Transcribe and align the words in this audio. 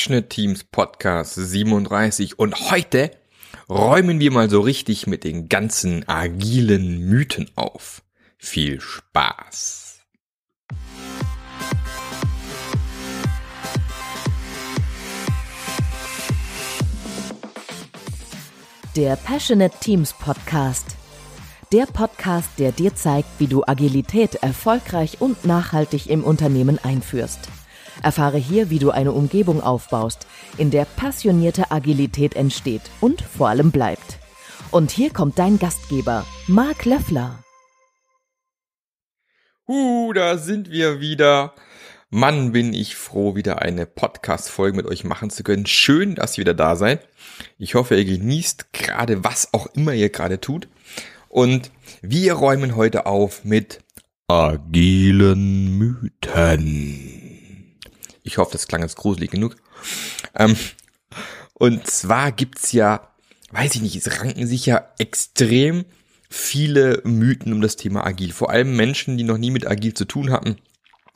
Passionate 0.00 0.30
Teams 0.30 0.64
Podcast 0.64 1.34
37 1.34 2.38
und 2.38 2.70
heute 2.70 3.10
räumen 3.68 4.18
wir 4.18 4.30
mal 4.32 4.48
so 4.48 4.62
richtig 4.62 5.06
mit 5.06 5.24
den 5.24 5.50
ganzen 5.50 6.08
agilen 6.08 7.00
Mythen 7.00 7.50
auf. 7.54 8.02
Viel 8.38 8.80
Spaß! 8.80 9.98
Der 18.96 19.16
Passionate 19.16 19.76
Teams 19.80 20.14
Podcast. 20.14 20.96
Der 21.74 21.84
Podcast, 21.84 22.48
der 22.58 22.72
dir 22.72 22.94
zeigt, 22.94 23.28
wie 23.36 23.48
du 23.48 23.64
Agilität 23.66 24.36
erfolgreich 24.36 25.20
und 25.20 25.44
nachhaltig 25.44 26.08
im 26.08 26.24
Unternehmen 26.24 26.78
einführst. 26.82 27.50
Erfahre 28.02 28.38
hier, 28.38 28.70
wie 28.70 28.78
du 28.78 28.90
eine 28.90 29.12
Umgebung 29.12 29.62
aufbaust, 29.62 30.26
in 30.58 30.70
der 30.70 30.84
passionierte 30.84 31.70
Agilität 31.70 32.34
entsteht 32.36 32.82
und 33.00 33.22
vor 33.22 33.48
allem 33.48 33.70
bleibt. 33.70 34.18
Und 34.70 34.90
hier 34.90 35.10
kommt 35.10 35.38
dein 35.38 35.58
Gastgeber, 35.58 36.24
Marc 36.46 36.84
Löffler. 36.84 37.42
Uh, 39.66 40.12
da 40.12 40.36
sind 40.38 40.70
wir 40.70 41.00
wieder. 41.00 41.54
Mann, 42.12 42.50
bin 42.50 42.74
ich 42.74 42.96
froh, 42.96 43.36
wieder 43.36 43.62
eine 43.62 43.86
Podcast-Folge 43.86 44.76
mit 44.76 44.86
euch 44.86 45.04
machen 45.04 45.30
zu 45.30 45.44
können. 45.44 45.64
Schön, 45.66 46.16
dass 46.16 46.36
ihr 46.36 46.42
wieder 46.42 46.54
da 46.54 46.74
seid. 46.74 47.06
Ich 47.56 47.76
hoffe, 47.76 47.94
ihr 47.96 48.04
genießt 48.04 48.72
gerade, 48.72 49.22
was 49.22 49.54
auch 49.54 49.68
immer 49.74 49.94
ihr 49.94 50.08
gerade 50.08 50.40
tut. 50.40 50.66
Und 51.28 51.70
wir 52.02 52.32
räumen 52.32 52.74
heute 52.74 53.06
auf 53.06 53.44
mit 53.44 53.78
agilen 54.26 55.78
Mythen. 55.78 57.29
Ich 58.22 58.38
hoffe, 58.38 58.52
das 58.52 58.66
klang 58.66 58.82
jetzt 58.82 58.96
gruselig 58.96 59.30
genug. 59.30 59.56
Ähm, 60.34 60.56
und 61.54 61.86
zwar 61.86 62.32
gibt's 62.32 62.72
ja, 62.72 63.10
weiß 63.50 63.74
ich 63.74 63.82
nicht, 63.82 63.96
es 63.96 64.20
ranken 64.20 64.46
sich 64.46 64.66
ja 64.66 64.88
extrem 64.98 65.84
viele 66.28 67.02
Mythen 67.04 67.52
um 67.52 67.60
das 67.60 67.76
Thema 67.76 68.06
Agil. 68.06 68.32
Vor 68.32 68.50
allem 68.50 68.76
Menschen, 68.76 69.18
die 69.18 69.24
noch 69.24 69.38
nie 69.38 69.50
mit 69.50 69.66
Agil 69.66 69.94
zu 69.94 70.04
tun 70.04 70.30
hatten, 70.30 70.56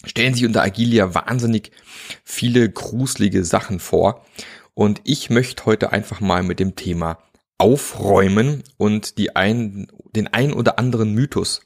stellen 0.04 0.34
sich 0.34 0.44
unter 0.44 0.62
Agil 0.62 0.92
ja 0.92 1.14
wahnsinnig 1.14 1.70
viele 2.24 2.68
gruselige 2.68 3.44
Sachen 3.44 3.80
vor. 3.80 4.24
Und 4.74 5.00
ich 5.04 5.30
möchte 5.30 5.66
heute 5.66 5.92
einfach 5.92 6.20
mal 6.20 6.42
mit 6.42 6.58
dem 6.58 6.74
Thema 6.74 7.18
aufräumen 7.58 8.64
und 8.76 9.18
die 9.18 9.36
ein, 9.36 9.86
den 10.14 10.26
ein 10.26 10.52
oder 10.52 10.78
anderen 10.78 11.14
Mythos 11.14 11.62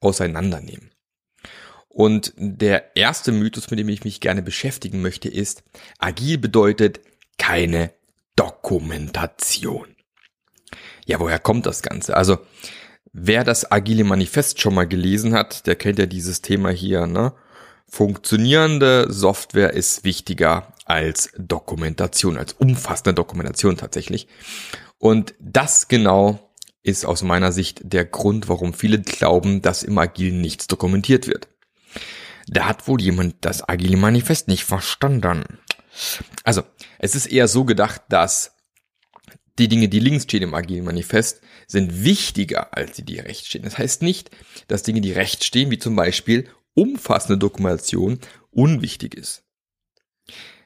auseinandernehmen. 0.00 0.90
Und 1.98 2.32
der 2.36 2.96
erste 2.96 3.32
Mythos, 3.32 3.72
mit 3.72 3.80
dem 3.80 3.88
ich 3.88 4.04
mich 4.04 4.20
gerne 4.20 4.40
beschäftigen 4.40 5.02
möchte, 5.02 5.28
ist, 5.28 5.64
agil 5.98 6.38
bedeutet 6.38 7.00
keine 7.38 7.90
Dokumentation. 8.36 9.96
Ja, 11.06 11.18
woher 11.18 11.40
kommt 11.40 11.66
das 11.66 11.82
Ganze? 11.82 12.16
Also, 12.16 12.38
wer 13.12 13.42
das 13.42 13.72
agile 13.72 14.04
Manifest 14.04 14.60
schon 14.60 14.76
mal 14.76 14.86
gelesen 14.86 15.34
hat, 15.34 15.66
der 15.66 15.74
kennt 15.74 15.98
ja 15.98 16.06
dieses 16.06 16.40
Thema 16.40 16.70
hier, 16.70 17.08
ne? 17.08 17.32
Funktionierende 17.88 19.12
Software 19.12 19.72
ist 19.72 20.04
wichtiger 20.04 20.72
als 20.84 21.32
Dokumentation, 21.36 22.38
als 22.38 22.52
umfassende 22.52 23.12
Dokumentation 23.12 23.76
tatsächlich. 23.76 24.28
Und 24.98 25.34
das 25.40 25.88
genau 25.88 26.52
ist 26.84 27.04
aus 27.04 27.24
meiner 27.24 27.50
Sicht 27.50 27.80
der 27.82 28.04
Grund, 28.04 28.48
warum 28.48 28.72
viele 28.72 29.00
glauben, 29.00 29.62
dass 29.62 29.82
im 29.82 29.98
Agilen 29.98 30.40
nichts 30.40 30.68
dokumentiert 30.68 31.26
wird. 31.26 31.48
Da 32.46 32.66
hat 32.66 32.88
wohl 32.88 33.00
jemand 33.00 33.36
das 33.42 33.68
Agile 33.68 33.96
Manifest 33.96 34.48
nicht 34.48 34.64
verstanden. 34.64 35.58
Also, 36.44 36.62
es 36.98 37.14
ist 37.14 37.26
eher 37.26 37.48
so 37.48 37.64
gedacht, 37.64 38.02
dass 38.08 38.52
die 39.58 39.68
Dinge, 39.68 39.88
die 39.88 40.00
links 40.00 40.24
stehen 40.24 40.42
im 40.42 40.54
Agilen 40.54 40.84
Manifest, 40.84 41.40
sind 41.66 42.04
wichtiger 42.04 42.74
als 42.74 42.96
die, 42.96 43.04
die 43.04 43.18
rechts 43.18 43.48
stehen. 43.48 43.64
Das 43.64 43.76
heißt 43.76 44.02
nicht, 44.02 44.30
dass 44.68 44.84
Dinge, 44.84 45.00
die 45.00 45.12
rechts 45.12 45.44
stehen, 45.44 45.70
wie 45.70 45.78
zum 45.78 45.96
Beispiel 45.96 46.48
umfassende 46.74 47.38
Dokumentation, 47.38 48.20
unwichtig 48.50 49.14
ist. 49.14 49.42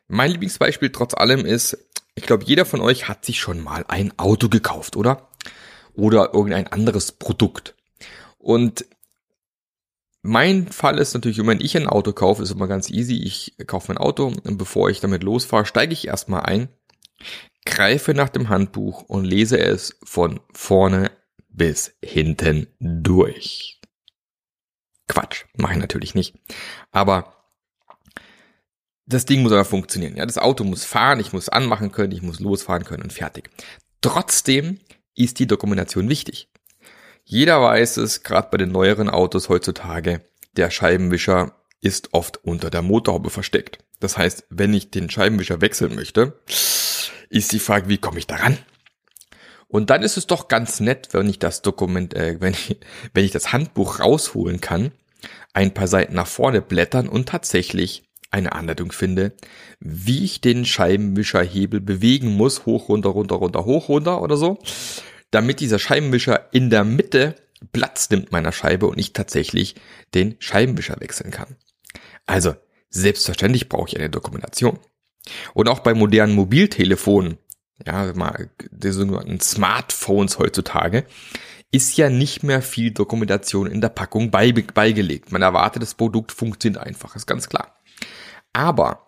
Mein 0.09 0.31
Lieblingsbeispiel 0.31 0.93
trotz 0.93 1.15
allem 1.15 1.47
ist, 1.47 1.79
ich 2.15 2.25
glaube, 2.25 2.45
jeder 2.45 2.67
von 2.67 2.83
euch 2.83 3.09
hat 3.09 3.25
sich 3.25 3.41
schon 3.41 3.61
mal 3.61 3.85
ein 3.89 4.17
Auto 4.19 4.51
gekauft, 4.51 4.97
oder? 4.97 5.31
Oder 5.95 6.35
irgendein 6.35 6.67
anderes 6.67 7.13
Produkt. 7.13 7.75
Und 8.39 8.85
mein 10.23 10.69
Fall 10.69 10.99
ist 10.99 11.15
natürlich, 11.15 11.45
wenn 11.45 11.61
ich 11.61 11.77
ein 11.77 11.89
Auto 11.89 12.13
kaufe, 12.13 12.43
ist 12.43 12.53
immer 12.53 12.69
ganz 12.69 12.91
easy. 12.91 13.17
Ich 13.23 13.57
kaufe 13.67 13.89
mein 13.89 13.99
Auto 13.99 14.27
und 14.27 14.57
bevor 14.57 14.89
ich 14.89 15.01
damit 15.01 15.25
losfahre, 15.25 15.67
steige 15.67 15.93
ich 15.93 16.07
erstmal 16.07 16.43
ein, 16.43 16.69
greife 17.65 18.15
nach 18.15 18.29
dem 18.29 18.49
Handbuch 18.49 19.03
und 19.03 19.25
lese 19.25 19.59
es 19.59 19.99
von 20.05 20.41
vorne 20.53 21.11
bis 21.49 21.95
hinten 22.03 22.69
durch. 22.79 23.81
Quatsch, 25.09 25.45
mache 25.57 25.75
ich 25.75 25.79
natürlich 25.79 26.15
nicht. 26.15 26.37
Aber 26.93 27.35
das 29.07 29.25
Ding 29.25 29.43
muss 29.43 29.53
aber 29.53 29.65
funktionieren. 29.65 30.17
Ja, 30.17 30.25
das 30.25 30.39
Auto 30.39 30.65
muss 30.65 30.85
fahren, 30.85 31.21
ich 31.21 31.33
muss 31.33 31.49
anmachen 31.49 31.91
können, 31.91 32.13
ich 32.13 32.23
muss 32.23 32.41
losfahren 32.41 32.85
können 32.85 33.03
und 33.03 33.13
fertig. 33.13 33.51
Trotzdem 34.01 34.79
ist 35.15 35.39
die 35.39 35.47
Dokumentation 35.47 36.09
wichtig. 36.09 36.49
Jeder 37.25 37.63
weiß 37.63 37.99
es, 37.99 38.23
gerade 38.23 38.49
bei 38.51 38.59
den 38.59 38.73
neueren 38.73 39.09
Autos 39.09 39.49
heutzutage, 39.49 40.23
der 40.57 40.71
Scheibenwischer 40.71 41.53
ist 41.81 42.13
oft 42.13 42.45
unter 42.45 42.71
der 42.71 42.83
Motorhaube 42.83 43.31
versteckt. 43.31 43.79
Das 44.01 44.19
heißt, 44.19 44.47
wenn 44.51 44.75
ich 44.75 44.91
den 44.91 45.11
Scheibenwischer 45.11 45.61
wechseln 45.61 45.95
möchte, 45.95 46.41
ist 47.29 47.53
die 47.53 47.59
Frage, 47.59 47.89
wie 47.89 47.99
komme 47.99 48.19
ich 48.19 48.27
daran? 48.27 48.59
Und 49.69 49.89
dann 49.89 50.03
ist 50.03 50.19
es 50.19 50.27
doch 50.27 50.49
ganz 50.49 50.81
nett, 50.81 51.09
wenn 51.13 51.29
ich 51.31 51.39
das 51.39 51.63
Dokument, 51.63 52.13
äh, 52.15 52.37
wenn 52.41 52.53
ich, 52.53 52.77
wenn 53.15 53.25
ich 53.25 53.31
das 53.31 53.53
Handbuch 53.53 54.01
rausholen 54.01 54.61
kann, 54.61 54.93
ein 55.55 55.73
paar 55.73 55.89
Seiten 55.89 56.15
nach 56.15 56.27
vorne 56.27 56.61
blättern 56.61 57.09
und 57.09 57.29
tatsächlich 57.29 58.03
eine 58.31 58.53
Anleitung 58.53 58.93
finde, 58.93 59.33
wie 59.79 60.25
ich 60.25 60.41
den 60.41 60.65
Scheibenwischerhebel 60.65 61.81
bewegen 61.81 62.37
muss, 62.37 62.67
hoch, 62.67 62.89
runter, 62.89 63.11
runter, 63.11 63.37
runter, 63.37 63.65
hoch, 63.65 63.89
runter 63.89 64.23
oder 64.23 64.37
so, 64.37 64.59
damit 65.33 65.59
dieser 65.59 65.81
Scheibenwischer 65.81 66.49
in 66.53 66.71
der 66.71 66.85
Mitte 66.85 67.35
Platz 67.73 68.11
nimmt 68.11 68.33
meiner 68.33 68.53
Scheibe 68.53 68.87
und 68.87 68.99
ich 68.99 69.13
tatsächlich 69.13 69.75
den 70.15 70.37
Scheibenwischer 70.39 71.01
wechseln 71.01 71.31
kann. 71.31 71.57
Also, 72.27 72.55
selbstverständlich 72.91 73.69
brauche 73.69 73.89
ich 73.89 73.97
eine 73.97 74.11
Dokumentation. 74.11 74.79
Und 75.55 75.69
auch 75.69 75.81
bei 75.81 75.95
modernen 75.95 76.35
Mobiltelefonen, 76.35 77.39
ja, 77.87 78.13
mal 78.15 78.51
die 78.71 78.91
sogenannten 78.91 79.41
Smartphones 79.41 80.39
heutzutage, 80.39 81.05
ist 81.71 81.97
ja 81.97 82.11
nicht 82.11 82.43
mehr 82.43 82.61
viel 82.61 82.91
Dokumentation 82.91 83.67
in 83.67 83.81
der 83.81 83.89
Packung 83.89 84.31
beigelegt. 84.31 85.33
Man 85.33 85.43
erwartet, 85.43 85.83
das 85.83 85.95
Produkt 85.95 86.33
funktioniert 86.33 86.85
einfach, 86.85 87.17
ist 87.17 87.27
ganz 87.27 87.49
klar. 87.49 87.77
Aber 88.53 89.07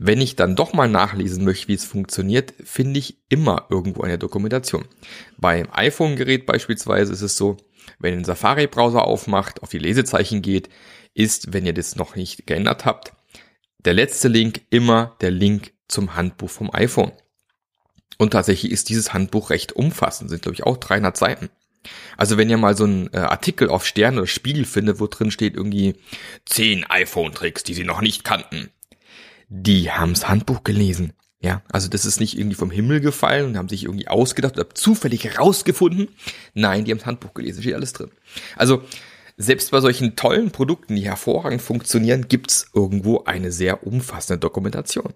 wenn 0.00 0.20
ich 0.20 0.36
dann 0.36 0.54
doch 0.54 0.72
mal 0.72 0.88
nachlesen 0.88 1.44
möchte, 1.44 1.68
wie 1.68 1.74
es 1.74 1.84
funktioniert, 1.84 2.54
finde 2.62 3.00
ich 3.00 3.18
immer 3.28 3.66
irgendwo 3.68 4.02
eine 4.02 4.16
Dokumentation. 4.16 4.84
Beim 5.36 5.66
iPhone-Gerät 5.72 6.46
beispielsweise 6.46 7.12
ist 7.12 7.22
es 7.22 7.36
so, 7.36 7.56
wenn 7.98 8.12
ihr 8.12 8.20
den 8.20 8.24
Safari-Browser 8.24 9.04
aufmacht, 9.04 9.62
auf 9.62 9.70
die 9.70 9.78
Lesezeichen 9.78 10.40
geht, 10.40 10.68
ist, 11.14 11.52
wenn 11.52 11.66
ihr 11.66 11.72
das 11.72 11.96
noch 11.96 12.14
nicht 12.14 12.46
geändert 12.46 12.84
habt, 12.84 13.12
der 13.84 13.94
letzte 13.94 14.28
Link 14.28 14.62
immer 14.70 15.16
der 15.20 15.32
Link 15.32 15.72
zum 15.88 16.14
Handbuch 16.14 16.50
vom 16.50 16.72
iPhone. 16.72 17.12
Und 18.18 18.30
tatsächlich 18.30 18.70
ist 18.70 18.90
dieses 18.90 19.12
Handbuch 19.12 19.50
recht 19.50 19.72
umfassend, 19.72 20.30
sind 20.30 20.42
glaube 20.42 20.54
ich 20.54 20.64
auch 20.64 20.76
300 20.76 21.16
Seiten. 21.16 21.50
Also 22.16 22.36
wenn 22.36 22.50
ihr 22.50 22.56
mal 22.56 22.76
so 22.76 22.84
einen 22.84 23.12
äh, 23.12 23.18
Artikel 23.18 23.68
auf 23.68 23.86
Stern 23.86 24.18
oder 24.18 24.26
Spiegel 24.26 24.64
findet, 24.64 25.00
wo 25.00 25.06
drin 25.06 25.30
steht 25.30 25.56
irgendwie 25.56 25.94
10 26.46 26.84
iPhone-Tricks, 26.84 27.64
die 27.64 27.74
sie 27.74 27.84
noch 27.84 28.00
nicht 28.00 28.24
kannten, 28.24 28.70
die 29.48 29.90
haben's 29.90 30.28
Handbuch 30.28 30.64
gelesen. 30.64 31.12
Ja, 31.40 31.62
also 31.70 31.88
das 31.88 32.04
ist 32.04 32.18
nicht 32.18 32.36
irgendwie 32.36 32.56
vom 32.56 32.70
Himmel 32.70 33.00
gefallen 33.00 33.46
und 33.46 33.56
haben 33.56 33.68
sich 33.68 33.84
irgendwie 33.84 34.08
ausgedacht 34.08 34.58
oder 34.58 34.70
zufällig 34.74 35.24
herausgefunden. 35.24 36.08
Nein, 36.54 36.84
die 36.84 36.90
haben's 36.90 37.06
Handbuch 37.06 37.32
gelesen, 37.34 37.62
steht 37.62 37.74
alles 37.74 37.92
drin. 37.92 38.10
Also 38.56 38.82
selbst 39.36 39.70
bei 39.70 39.80
solchen 39.80 40.16
tollen 40.16 40.50
Produkten, 40.50 40.96
die 40.96 41.04
hervorragend 41.04 41.62
funktionieren, 41.62 42.26
gibt's 42.26 42.70
irgendwo 42.74 43.22
eine 43.24 43.52
sehr 43.52 43.86
umfassende 43.86 44.40
Dokumentation. 44.40 45.14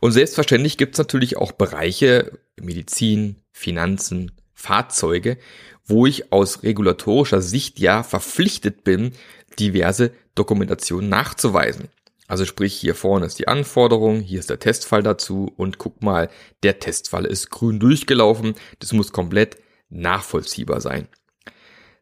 Und 0.00 0.12
selbstverständlich 0.12 0.76
gibt's 0.76 0.98
natürlich 0.98 1.36
auch 1.36 1.52
Bereiche, 1.52 2.38
Medizin, 2.60 3.36
Finanzen, 3.52 4.32
Fahrzeuge, 4.54 5.38
wo 5.84 6.04
ich 6.04 6.32
aus 6.32 6.64
regulatorischer 6.64 7.40
Sicht 7.40 7.78
ja 7.78 8.02
verpflichtet 8.02 8.82
bin, 8.82 9.12
diverse 9.58 10.10
Dokumentationen 10.34 11.08
nachzuweisen. 11.08 11.88
Also 12.28 12.44
sprich, 12.44 12.74
hier 12.74 12.94
vorne 12.94 13.26
ist 13.26 13.38
die 13.38 13.48
Anforderung, 13.48 14.20
hier 14.20 14.38
ist 14.38 14.50
der 14.50 14.60
Testfall 14.60 15.02
dazu 15.02 15.50
und 15.56 15.78
guck 15.78 16.02
mal, 16.02 16.28
der 16.62 16.78
Testfall 16.78 17.24
ist 17.24 17.50
grün 17.50 17.80
durchgelaufen. 17.80 18.54
Das 18.78 18.92
muss 18.92 19.12
komplett 19.12 19.56
nachvollziehbar 19.88 20.82
sein. 20.82 21.08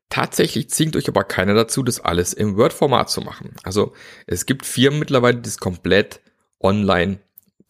Tatsächlich 0.08 0.68
zwingt 0.70 0.96
euch 0.96 1.08
aber 1.08 1.24
keiner 1.24 1.54
dazu, 1.54 1.82
das 1.82 2.00
alles 2.00 2.32
im 2.32 2.56
Word-Format 2.56 3.08
zu 3.08 3.20
machen. 3.20 3.54
Also 3.62 3.92
es 4.26 4.46
gibt 4.46 4.66
Firmen 4.66 4.98
mittlerweile, 4.98 5.36
die 5.36 5.42
das 5.42 5.58
komplett 5.58 6.20
online 6.60 7.20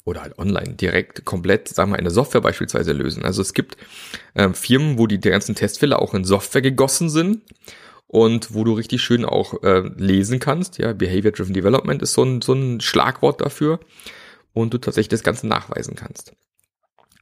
oder 0.05 0.23
halt 0.23 0.38
online 0.38 0.75
direkt 0.75 1.25
komplett, 1.25 1.69
sagen 1.69 1.91
wir, 1.91 1.99
eine 1.99 2.11
Software 2.11 2.41
beispielsweise 2.41 2.93
lösen. 2.93 3.25
Also 3.25 3.43
es 3.43 3.53
gibt 3.53 3.76
äh, 4.35 4.50
Firmen, 4.50 4.99
wo 4.99 5.06
die 5.06 5.20
ganzen 5.20 5.55
Testfälle 5.55 5.99
auch 5.99 6.14
in 6.14 6.25
Software 6.25 6.62
gegossen 6.62 7.11
sind 7.11 7.43
und 8.06 8.55
wo 8.55 8.64
du 8.64 8.73
richtig 8.73 9.03
schön 9.03 9.25
auch 9.25 9.62
äh, 9.62 9.82
lesen 9.97 10.38
kannst. 10.38 10.79
Ja, 10.79 10.93
Behavior 10.93 11.32
Driven 11.32 11.55
Development 11.55 12.03
ist 12.03 12.12
so 12.12 12.23
ein, 12.23 12.41
so 12.43 12.53
ein 12.53 12.81
Schlagwort 12.81 13.41
dafür 13.41 13.81
und 14.53 14.73
du 14.73 14.79
tatsächlich 14.79 15.08
das 15.08 15.23
Ganze 15.23 15.47
nachweisen 15.47 15.94
kannst. 15.97 16.32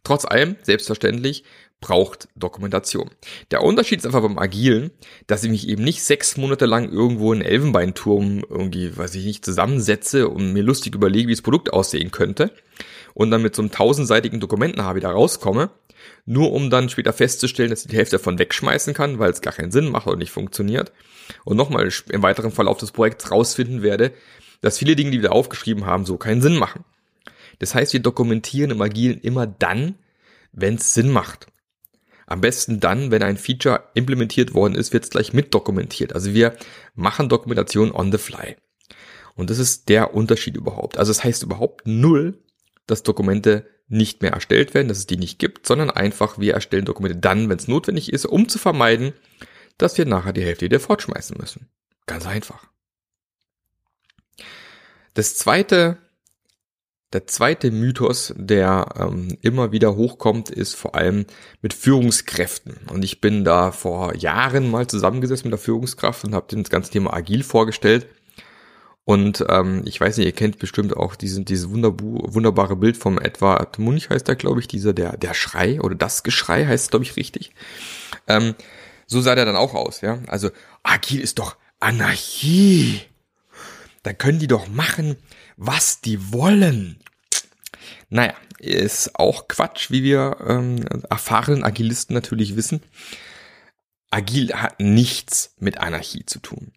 Trotz 0.04 0.26
allem, 0.26 0.56
selbstverständlich, 0.62 1.44
braucht 1.80 2.28
Dokumentation. 2.36 3.10
Der 3.50 3.62
Unterschied 3.62 3.98
ist 3.98 4.06
einfach 4.06 4.22
beim 4.22 4.38
Agilen, 4.38 4.90
dass 5.26 5.44
ich 5.44 5.50
mich 5.50 5.68
eben 5.68 5.82
nicht 5.82 6.02
sechs 6.02 6.36
Monate 6.36 6.66
lang 6.66 6.90
irgendwo 6.90 7.32
in 7.32 7.42
Elfenbeinturm 7.42 8.44
irgendwie, 8.48 8.96
weiß 8.96 9.14
ich 9.14 9.24
nicht, 9.24 9.44
zusammensetze 9.44 10.28
und 10.28 10.52
mir 10.52 10.62
lustig 10.62 10.94
überlege, 10.94 11.28
wie 11.28 11.34
das 11.34 11.42
Produkt 11.42 11.72
aussehen 11.72 12.10
könnte 12.10 12.52
und 13.14 13.30
dann 13.30 13.42
mit 13.42 13.54
so 13.54 13.62
einem 13.62 13.70
tausendseitigen 13.70 14.40
Dokumenten 14.40 14.82
habe 14.82 14.96
wieder 14.96 15.10
rauskomme, 15.10 15.70
nur 16.26 16.52
um 16.52 16.70
dann 16.70 16.88
später 16.88 17.12
festzustellen, 17.12 17.70
dass 17.70 17.82
ich 17.82 17.90
die 17.90 17.96
Hälfte 17.96 18.16
davon 18.16 18.38
wegschmeißen 18.38 18.94
kann, 18.94 19.18
weil 19.18 19.30
es 19.30 19.40
gar 19.40 19.52
keinen 19.52 19.72
Sinn 19.72 19.90
macht 19.90 20.06
oder 20.06 20.16
nicht 20.16 20.30
funktioniert 20.30 20.92
und 21.44 21.56
nochmal 21.56 21.88
im 22.10 22.22
weiteren 22.22 22.50
Verlauf 22.50 22.78
des 22.78 22.92
Projekts 22.92 23.30
rausfinden 23.30 23.82
werde, 23.82 24.12
dass 24.60 24.78
viele 24.78 24.96
Dinge, 24.96 25.10
die 25.10 25.22
wir 25.22 25.32
aufgeschrieben 25.32 25.86
haben, 25.86 26.06
so 26.06 26.16
keinen 26.16 26.42
Sinn 26.42 26.56
machen. 26.56 26.84
Das 27.58 27.74
heißt, 27.74 27.92
wir 27.92 28.00
dokumentieren 28.00 28.70
im 28.70 28.82
Agilen 28.82 29.20
immer 29.20 29.46
dann, 29.46 29.96
wenn 30.52 30.76
es 30.76 30.94
Sinn 30.94 31.10
macht. 31.10 31.46
Am 32.26 32.40
besten 32.40 32.80
dann, 32.80 33.10
wenn 33.10 33.22
ein 33.22 33.36
Feature 33.36 33.84
implementiert 33.94 34.54
worden 34.54 34.74
ist, 34.74 34.92
wird 34.92 35.04
es 35.04 35.10
gleich 35.10 35.32
mit 35.32 35.52
dokumentiert. 35.52 36.14
Also 36.14 36.32
wir 36.32 36.56
machen 36.94 37.28
Dokumentation 37.28 37.92
on 37.92 38.10
the 38.10 38.18
fly. 38.18 38.56
Und 39.34 39.50
das 39.50 39.58
ist 39.58 39.88
der 39.88 40.14
Unterschied 40.14 40.56
überhaupt. 40.56 40.96
Also 40.96 41.10
es 41.10 41.18
das 41.18 41.24
heißt 41.24 41.42
überhaupt 41.42 41.86
null, 41.86 42.38
dass 42.86 43.02
Dokumente 43.02 43.66
nicht 43.88 44.22
mehr 44.22 44.32
erstellt 44.32 44.74
werden, 44.74 44.88
dass 44.88 44.98
es 44.98 45.06
die 45.06 45.16
nicht 45.16 45.38
gibt, 45.38 45.66
sondern 45.66 45.90
einfach 45.90 46.38
wir 46.38 46.54
erstellen 46.54 46.84
Dokumente 46.84 47.18
dann, 47.18 47.48
wenn 47.48 47.58
es 47.58 47.68
notwendig 47.68 48.12
ist, 48.12 48.24
um 48.26 48.48
zu 48.48 48.58
vermeiden, 48.58 49.12
dass 49.78 49.98
wir 49.98 50.06
nachher 50.06 50.32
die 50.32 50.44
Hälfte 50.44 50.64
wieder 50.64 50.80
fortschmeißen 50.80 51.36
müssen. 51.38 51.68
Ganz 52.06 52.26
einfach. 52.26 52.66
Das 55.14 55.36
zweite 55.36 55.98
der 57.14 57.28
zweite 57.28 57.70
Mythos, 57.70 58.34
der 58.36 58.88
ähm, 58.98 59.38
immer 59.40 59.70
wieder 59.70 59.94
hochkommt, 59.94 60.50
ist 60.50 60.74
vor 60.74 60.96
allem 60.96 61.26
mit 61.62 61.72
Führungskräften. 61.72 62.76
Und 62.90 63.04
ich 63.04 63.20
bin 63.20 63.44
da 63.44 63.70
vor 63.70 64.16
Jahren 64.16 64.68
mal 64.68 64.88
zusammengesessen 64.88 65.46
mit 65.46 65.52
der 65.52 65.64
Führungskraft 65.64 66.24
und 66.24 66.34
habe 66.34 66.56
das 66.56 66.70
ganze 66.70 66.90
Thema 66.90 67.14
agil 67.14 67.44
vorgestellt. 67.44 68.08
Und 69.04 69.44
ähm, 69.50 69.82
ich 69.84 70.00
weiß 70.00 70.16
nicht, 70.16 70.26
ihr 70.26 70.32
kennt 70.32 70.58
bestimmt 70.58 70.96
auch 70.96 71.14
diesen, 71.14 71.44
dieses 71.44 71.68
wunderbare 71.70 72.76
Bild 72.76 72.96
vom 72.96 73.18
Edward 73.18 73.78
Munch 73.78 74.08
heißt 74.08 74.26
da, 74.26 74.34
glaube 74.34 74.60
ich, 74.60 74.68
dieser, 74.68 74.94
der, 74.94 75.16
der 75.18 75.34
Schrei 75.34 75.80
oder 75.80 75.94
das 75.94 76.22
Geschrei 76.22 76.64
heißt, 76.64 76.90
glaube 76.90 77.04
ich, 77.04 77.16
richtig. 77.16 77.52
Ähm, 78.26 78.54
so 79.06 79.20
sah 79.20 79.34
der 79.34 79.44
dann 79.44 79.56
auch 79.56 79.74
aus, 79.74 80.00
ja. 80.00 80.20
Also 80.26 80.50
agil 80.82 81.20
ist 81.20 81.38
doch 81.38 81.56
Anarchie. 81.80 83.02
Da 84.02 84.14
können 84.14 84.38
die 84.38 84.46
doch 84.46 84.68
machen, 84.68 85.16
was 85.56 86.00
die 86.00 86.32
wollen. 86.32 86.98
Naja, 88.08 88.34
ist 88.58 89.18
auch 89.18 89.48
Quatsch, 89.48 89.90
wie 89.90 90.02
wir 90.02 90.38
ähm, 90.46 90.82
erfahrenen 91.10 91.64
Agilisten 91.64 92.14
natürlich 92.14 92.56
wissen. 92.56 92.82
Agil 94.10 94.54
hat 94.54 94.80
nichts 94.80 95.54
mit 95.58 95.78
Anarchie 95.78 96.24
zu 96.24 96.38
tun. 96.38 96.72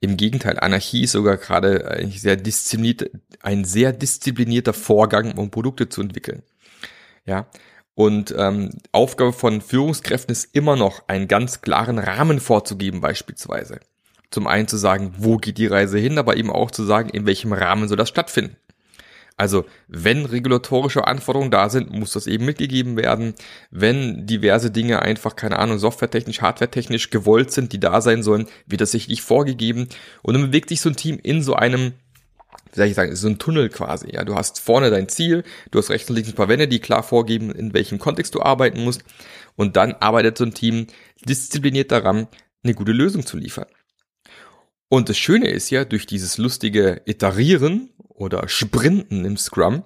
Im 0.00 0.16
Gegenteil, 0.16 0.58
Anarchie 0.58 1.04
ist 1.04 1.12
sogar 1.12 1.36
gerade 1.36 1.88
ein 1.90 2.10
sehr 2.10 2.36
diszipliniert, 2.36 3.10
ein 3.40 3.64
sehr 3.64 3.92
disziplinierter 3.92 4.72
Vorgang, 4.72 5.38
um 5.38 5.50
Produkte 5.50 5.88
zu 5.88 6.00
entwickeln. 6.00 6.42
Ja, 7.24 7.46
und 7.94 8.34
ähm, 8.36 8.70
Aufgabe 8.90 9.32
von 9.32 9.60
Führungskräften 9.60 10.32
ist 10.32 10.54
immer 10.54 10.76
noch, 10.76 11.08
einen 11.08 11.28
ganz 11.28 11.60
klaren 11.60 11.98
Rahmen 11.98 12.40
vorzugeben, 12.40 13.00
beispielsweise. 13.00 13.80
Zum 14.30 14.46
einen 14.46 14.66
zu 14.66 14.78
sagen, 14.78 15.14
wo 15.18 15.36
geht 15.36 15.58
die 15.58 15.66
Reise 15.66 15.98
hin, 15.98 16.18
aber 16.18 16.36
eben 16.36 16.50
auch 16.50 16.70
zu 16.70 16.84
sagen, 16.84 17.10
in 17.10 17.26
welchem 17.26 17.52
Rahmen 17.52 17.86
soll 17.86 17.98
das 17.98 18.08
stattfinden. 18.08 18.56
Also 19.42 19.64
wenn 19.88 20.24
regulatorische 20.24 21.08
Anforderungen 21.08 21.50
da 21.50 21.68
sind, 21.68 21.90
muss 21.90 22.12
das 22.12 22.28
eben 22.28 22.44
mitgegeben 22.44 22.96
werden. 22.96 23.34
Wenn 23.72 24.24
diverse 24.24 24.70
Dinge 24.70 25.02
einfach, 25.02 25.34
keine 25.34 25.58
Ahnung, 25.58 25.78
softwaretechnisch, 25.78 26.42
hardwaretechnisch 26.42 27.10
gewollt 27.10 27.50
sind, 27.50 27.72
die 27.72 27.80
da 27.80 28.00
sein 28.00 28.22
sollen, 28.22 28.46
wird 28.66 28.82
das 28.82 28.92
sicherlich 28.92 29.20
vorgegeben. 29.20 29.88
Und 30.22 30.34
dann 30.34 30.46
bewegt 30.46 30.68
sich 30.68 30.80
so 30.80 30.90
ein 30.90 30.94
Team 30.94 31.18
in 31.20 31.42
so 31.42 31.54
einem 31.54 31.94
wie 32.72 32.76
soll 32.76 32.86
ich 32.86 32.94
sagen, 32.94 33.16
so 33.16 33.26
ein 33.26 33.38
Tunnel 33.38 33.68
quasi. 33.68 34.14
Ja, 34.14 34.22
du 34.22 34.36
hast 34.36 34.60
vorne 34.60 34.90
dein 34.90 35.08
Ziel, 35.08 35.42
du 35.72 35.78
hast 35.80 35.90
rechts 35.90 36.08
und 36.08 36.14
links 36.14 36.30
ein 36.30 36.36
paar 36.36 36.48
Wände, 36.48 36.68
die 36.68 36.78
klar 36.78 37.02
vorgeben, 37.02 37.50
in 37.50 37.74
welchem 37.74 37.98
Kontext 37.98 38.36
du 38.36 38.42
arbeiten 38.42 38.84
musst. 38.84 39.02
Und 39.56 39.74
dann 39.74 39.94
arbeitet 39.94 40.38
so 40.38 40.44
ein 40.44 40.54
Team 40.54 40.86
diszipliniert 41.24 41.90
daran, 41.90 42.28
eine 42.62 42.74
gute 42.74 42.92
Lösung 42.92 43.26
zu 43.26 43.36
liefern. 43.36 43.66
Und 44.92 45.08
das 45.08 45.16
Schöne 45.16 45.48
ist 45.48 45.70
ja, 45.70 45.86
durch 45.86 46.04
dieses 46.04 46.36
lustige 46.36 47.00
Iterieren 47.06 47.88
oder 48.10 48.46
Sprinten 48.46 49.24
im 49.24 49.38
Scrum, 49.38 49.84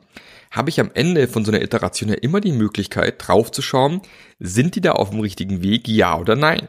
habe 0.50 0.68
ich 0.68 0.80
am 0.80 0.90
Ende 0.94 1.28
von 1.28 1.44
so 1.44 1.52
einer 1.52 1.62
Iteration 1.62 2.08
ja 2.08 2.16
immer 2.16 2.40
die 2.40 2.50
Möglichkeit, 2.50 3.14
draufzuschauen, 3.18 4.00
sind 4.40 4.74
die 4.74 4.80
da 4.80 4.94
auf 4.94 5.10
dem 5.10 5.20
richtigen 5.20 5.62
Weg, 5.62 5.86
ja 5.86 6.18
oder 6.18 6.34
nein? 6.34 6.66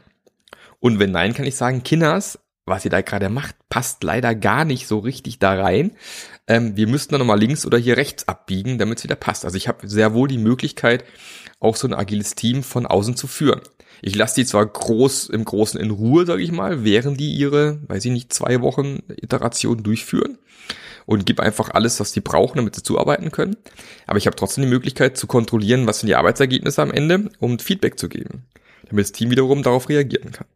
Und 0.78 1.00
wenn 1.00 1.10
nein, 1.10 1.34
kann 1.34 1.46
ich 1.46 1.56
sagen, 1.56 1.82
Kinders, 1.82 2.38
was 2.64 2.84
ihr 2.84 2.92
da 2.92 3.00
gerade 3.00 3.28
macht, 3.28 3.56
passt 3.70 4.04
leider 4.04 4.36
gar 4.36 4.64
nicht 4.64 4.86
so 4.86 5.00
richtig 5.00 5.40
da 5.40 5.60
rein. 5.60 5.96
Ähm, 6.46 6.76
wir 6.76 6.86
müssten 6.86 7.14
dann 7.14 7.18
nochmal 7.18 7.40
links 7.40 7.66
oder 7.66 7.76
hier 7.76 7.96
rechts 7.96 8.28
abbiegen, 8.28 8.78
damit 8.78 8.98
es 8.98 9.04
wieder 9.04 9.16
passt. 9.16 9.46
Also 9.46 9.56
ich 9.56 9.66
habe 9.66 9.88
sehr 9.88 10.14
wohl 10.14 10.28
die 10.28 10.38
Möglichkeit, 10.38 11.02
auch 11.60 11.76
so 11.76 11.88
ein 11.88 11.94
agiles 11.94 12.34
Team 12.34 12.62
von 12.62 12.86
außen 12.86 13.16
zu 13.16 13.26
führen. 13.26 13.60
Ich 14.00 14.14
lasse 14.14 14.36
die 14.36 14.46
zwar 14.46 14.64
groß 14.64 15.28
im 15.28 15.44
Großen 15.44 15.80
in 15.80 15.90
Ruhe, 15.90 16.24
sage 16.24 16.42
ich 16.42 16.52
mal, 16.52 16.84
während 16.84 17.18
die 17.18 17.32
ihre, 17.32 17.80
weiß 17.88 18.04
ich 18.04 18.12
nicht, 18.12 18.32
zwei 18.32 18.60
Wochen 18.60 19.00
Iteration 19.16 19.82
durchführen 19.82 20.38
und 21.06 21.26
gebe 21.26 21.42
einfach 21.42 21.70
alles, 21.70 21.98
was 22.00 22.12
die 22.12 22.20
brauchen, 22.20 22.58
damit 22.58 22.76
sie 22.76 22.82
zuarbeiten 22.82 23.32
können. 23.32 23.56
Aber 24.06 24.18
ich 24.18 24.26
habe 24.26 24.36
trotzdem 24.36 24.62
die 24.64 24.70
Möglichkeit 24.70 25.16
zu 25.16 25.26
kontrollieren, 25.26 25.86
was 25.86 26.00
sind 26.00 26.08
die 26.08 26.16
Arbeitsergebnisse 26.16 26.82
am 26.82 26.92
Ende, 26.92 27.30
um 27.40 27.58
Feedback 27.58 27.98
zu 27.98 28.08
geben, 28.08 28.46
damit 28.88 29.06
das 29.06 29.12
Team 29.12 29.30
wiederum 29.30 29.62
darauf 29.62 29.88
reagieren 29.88 30.30
kann. 30.30 30.46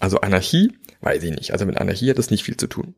Also 0.00 0.20
Anarchie, 0.20 0.72
weiß 1.00 1.22
ich 1.22 1.30
nicht. 1.32 1.52
Also 1.52 1.66
mit 1.66 1.78
Anarchie 1.78 2.10
hat 2.10 2.18
das 2.18 2.30
nicht 2.30 2.44
viel 2.44 2.56
zu 2.56 2.66
tun. 2.66 2.94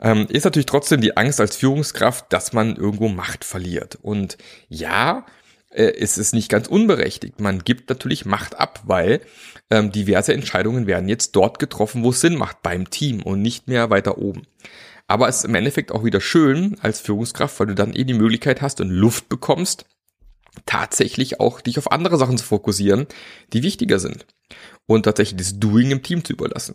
Ähm, 0.00 0.26
ist 0.30 0.44
natürlich 0.44 0.66
trotzdem 0.66 1.02
die 1.02 1.16
Angst 1.16 1.40
als 1.40 1.56
Führungskraft, 1.56 2.32
dass 2.32 2.52
man 2.52 2.76
irgendwo 2.76 3.08
Macht 3.08 3.44
verliert. 3.44 3.98
Und 4.00 4.38
ja, 4.68 5.26
äh, 5.70 5.90
ist 5.90 6.18
es 6.18 6.32
nicht 6.32 6.48
ganz 6.48 6.66
unberechtigt. 6.66 7.40
Man 7.40 7.60
gibt 7.60 7.88
natürlich 7.88 8.24
Macht 8.24 8.58
ab, 8.58 8.82
weil 8.84 9.20
ähm, 9.70 9.92
diverse 9.92 10.34
Entscheidungen 10.34 10.86
werden 10.86 11.08
jetzt 11.08 11.36
dort 11.36 11.58
getroffen, 11.58 12.02
wo 12.02 12.10
es 12.10 12.20
Sinn 12.20 12.36
macht, 12.36 12.62
beim 12.62 12.90
Team 12.90 13.22
und 13.22 13.40
nicht 13.40 13.68
mehr 13.68 13.90
weiter 13.90 14.18
oben. 14.18 14.42
Aber 15.06 15.28
es 15.28 15.38
ist 15.38 15.44
im 15.44 15.54
Endeffekt 15.54 15.92
auch 15.92 16.04
wieder 16.04 16.20
schön 16.20 16.76
als 16.82 17.00
Führungskraft, 17.00 17.58
weil 17.58 17.68
du 17.68 17.74
dann 17.74 17.94
eben 17.94 18.08
die 18.08 18.14
Möglichkeit 18.14 18.62
hast 18.62 18.80
und 18.80 18.90
Luft 18.90 19.28
bekommst, 19.28 19.84
tatsächlich 20.66 21.40
auch 21.40 21.60
dich 21.60 21.78
auf 21.78 21.90
andere 21.90 22.16
Sachen 22.16 22.38
zu 22.38 22.44
fokussieren, 22.44 23.06
die 23.52 23.62
wichtiger 23.62 23.98
sind. 23.98 24.26
Und 24.86 25.04
tatsächlich 25.04 25.38
das 25.38 25.58
Doing 25.58 25.90
im 25.90 26.02
Team 26.02 26.24
zu 26.24 26.32
überlassen. 26.32 26.74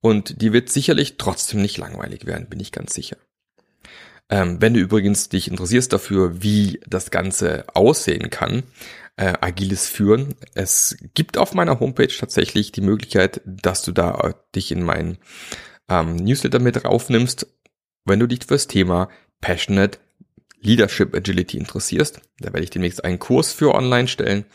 Und 0.00 0.42
die 0.42 0.52
wird 0.52 0.68
sicherlich 0.68 1.16
trotzdem 1.16 1.62
nicht 1.62 1.78
langweilig 1.78 2.26
werden, 2.26 2.48
bin 2.48 2.60
ich 2.60 2.72
ganz 2.72 2.94
sicher. 2.94 3.16
Ähm, 4.30 4.60
wenn 4.60 4.74
du 4.74 4.80
übrigens 4.80 5.28
dich 5.28 5.48
interessierst 5.48 5.92
dafür, 5.92 6.42
wie 6.42 6.80
das 6.86 7.10
Ganze 7.10 7.64
aussehen 7.74 8.30
kann, 8.30 8.62
äh, 9.16 9.34
agiles 9.40 9.86
Führen, 9.86 10.34
es 10.54 10.96
gibt 11.14 11.36
auf 11.38 11.54
meiner 11.54 11.78
Homepage 11.78 12.08
tatsächlich 12.08 12.72
die 12.72 12.80
Möglichkeit, 12.80 13.40
dass 13.44 13.82
du 13.82 13.92
da 13.92 14.34
dich 14.54 14.72
in 14.72 14.82
meinen 14.82 15.18
ähm, 15.88 16.16
Newsletter 16.16 16.58
mit 16.58 16.84
raufnimmst, 16.84 17.46
wenn 18.04 18.20
du 18.20 18.26
dich 18.26 18.40
fürs 18.46 18.66
Thema 18.66 19.08
Passionate 19.40 19.98
Leadership 20.60 21.14
Agility 21.14 21.58
interessierst. 21.58 22.20
Da 22.38 22.52
werde 22.52 22.64
ich 22.64 22.70
demnächst 22.70 23.04
einen 23.04 23.18
Kurs 23.18 23.52
für 23.52 23.74
online 23.74 24.08
stellen, 24.08 24.46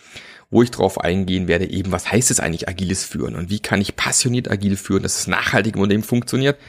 wo 0.50 0.64
ich 0.64 0.72
darauf 0.72 1.00
eingehen 1.00 1.48
werde, 1.48 1.70
eben 1.70 1.92
was 1.92 2.12
heißt 2.12 2.32
es 2.32 2.40
eigentlich 2.40 2.68
agiles 2.68 3.04
Führen 3.04 3.36
und 3.36 3.52
wie 3.52 3.60
kann 3.60 3.82
ich 3.82 3.96
passioniert 3.96 4.50
agil 4.50 4.78
führen, 4.78 5.04
dass 5.04 5.20
es 5.20 5.28
nachhaltig 5.28 5.76
im 5.76 5.82
Unternehmen 5.82 6.04
funktioniert. 6.04 6.60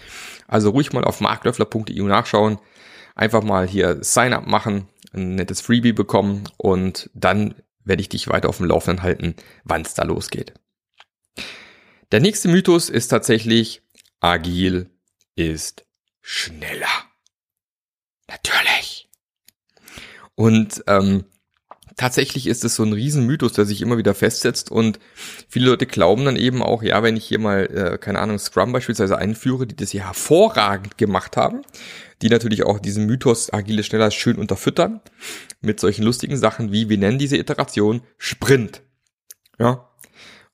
Also 0.47 0.71
ruhig 0.71 0.93
mal 0.93 1.05
auf 1.05 1.21
marklöffler.eu 1.21 2.05
nachschauen, 2.05 2.59
einfach 3.15 3.43
mal 3.43 3.67
hier 3.67 4.03
Sign 4.03 4.33
up 4.33 4.47
machen, 4.47 4.89
ein 5.13 5.35
nettes 5.35 5.61
Freebie 5.61 5.93
bekommen 5.93 6.45
und 6.57 7.11
dann 7.15 7.55
werde 7.85 8.03
ich 8.03 8.09
dich 8.09 8.29
weiter 8.29 8.49
auf 8.49 8.59
dem 8.59 8.67
Laufenden 8.67 9.03
halten, 9.03 9.35
wann 9.65 9.83
es 9.83 9.95
da 9.95 10.05
losgeht. 10.05 10.55
Der 12.13 12.21
nächste 12.21 12.49
Mythos 12.49 12.89
ist 12.89 13.09
tatsächlich, 13.09 13.83
agil 14.21 14.91
ist 15.37 15.85
schneller. 16.21 16.89
Natürlich. 18.29 19.09
Und 20.35 20.85
ähm, 20.87 21.25
tatsächlich 22.01 22.47
ist 22.47 22.65
es 22.65 22.77
so 22.77 22.83
ein 22.83 22.95
Riesenmythos, 22.95 23.53
der 23.53 23.67
sich 23.67 23.83
immer 23.83 23.99
wieder 23.99 24.15
festsetzt 24.15 24.71
und 24.71 24.99
viele 25.51 25.67
Leute 25.67 25.85
glauben 25.85 26.25
dann 26.25 26.37
eben 26.37 26.63
auch, 26.63 26.83
ja, 26.83 27.03
wenn 27.03 27.15
ich 27.15 27.27
hier 27.27 27.39
mal, 27.39 27.67
äh, 27.67 27.99
keine 27.99 28.21
Ahnung, 28.21 28.39
Scrum 28.39 28.73
beispielsweise 28.73 29.19
einführe, 29.19 29.67
die 29.67 29.77
das 29.77 29.91
hier 29.91 30.07
hervorragend 30.07 30.97
gemacht 30.97 31.37
haben, 31.37 31.61
die 32.23 32.31
natürlich 32.31 32.63
auch 32.63 32.79
diesen 32.79 33.05
Mythos 33.05 33.53
agile 33.53 33.83
schneller 33.85 34.11
schön 34.11 34.37
unterfüttern 34.37 35.03
mit 35.61 35.79
solchen 35.79 36.03
lustigen 36.03 36.39
Sachen 36.39 36.73
wie, 36.73 36.89
wir 36.89 36.97
nennen 36.97 37.19
diese 37.19 37.37
Iteration 37.37 38.01
Sprint. 38.17 38.81
Ja. 39.59 39.91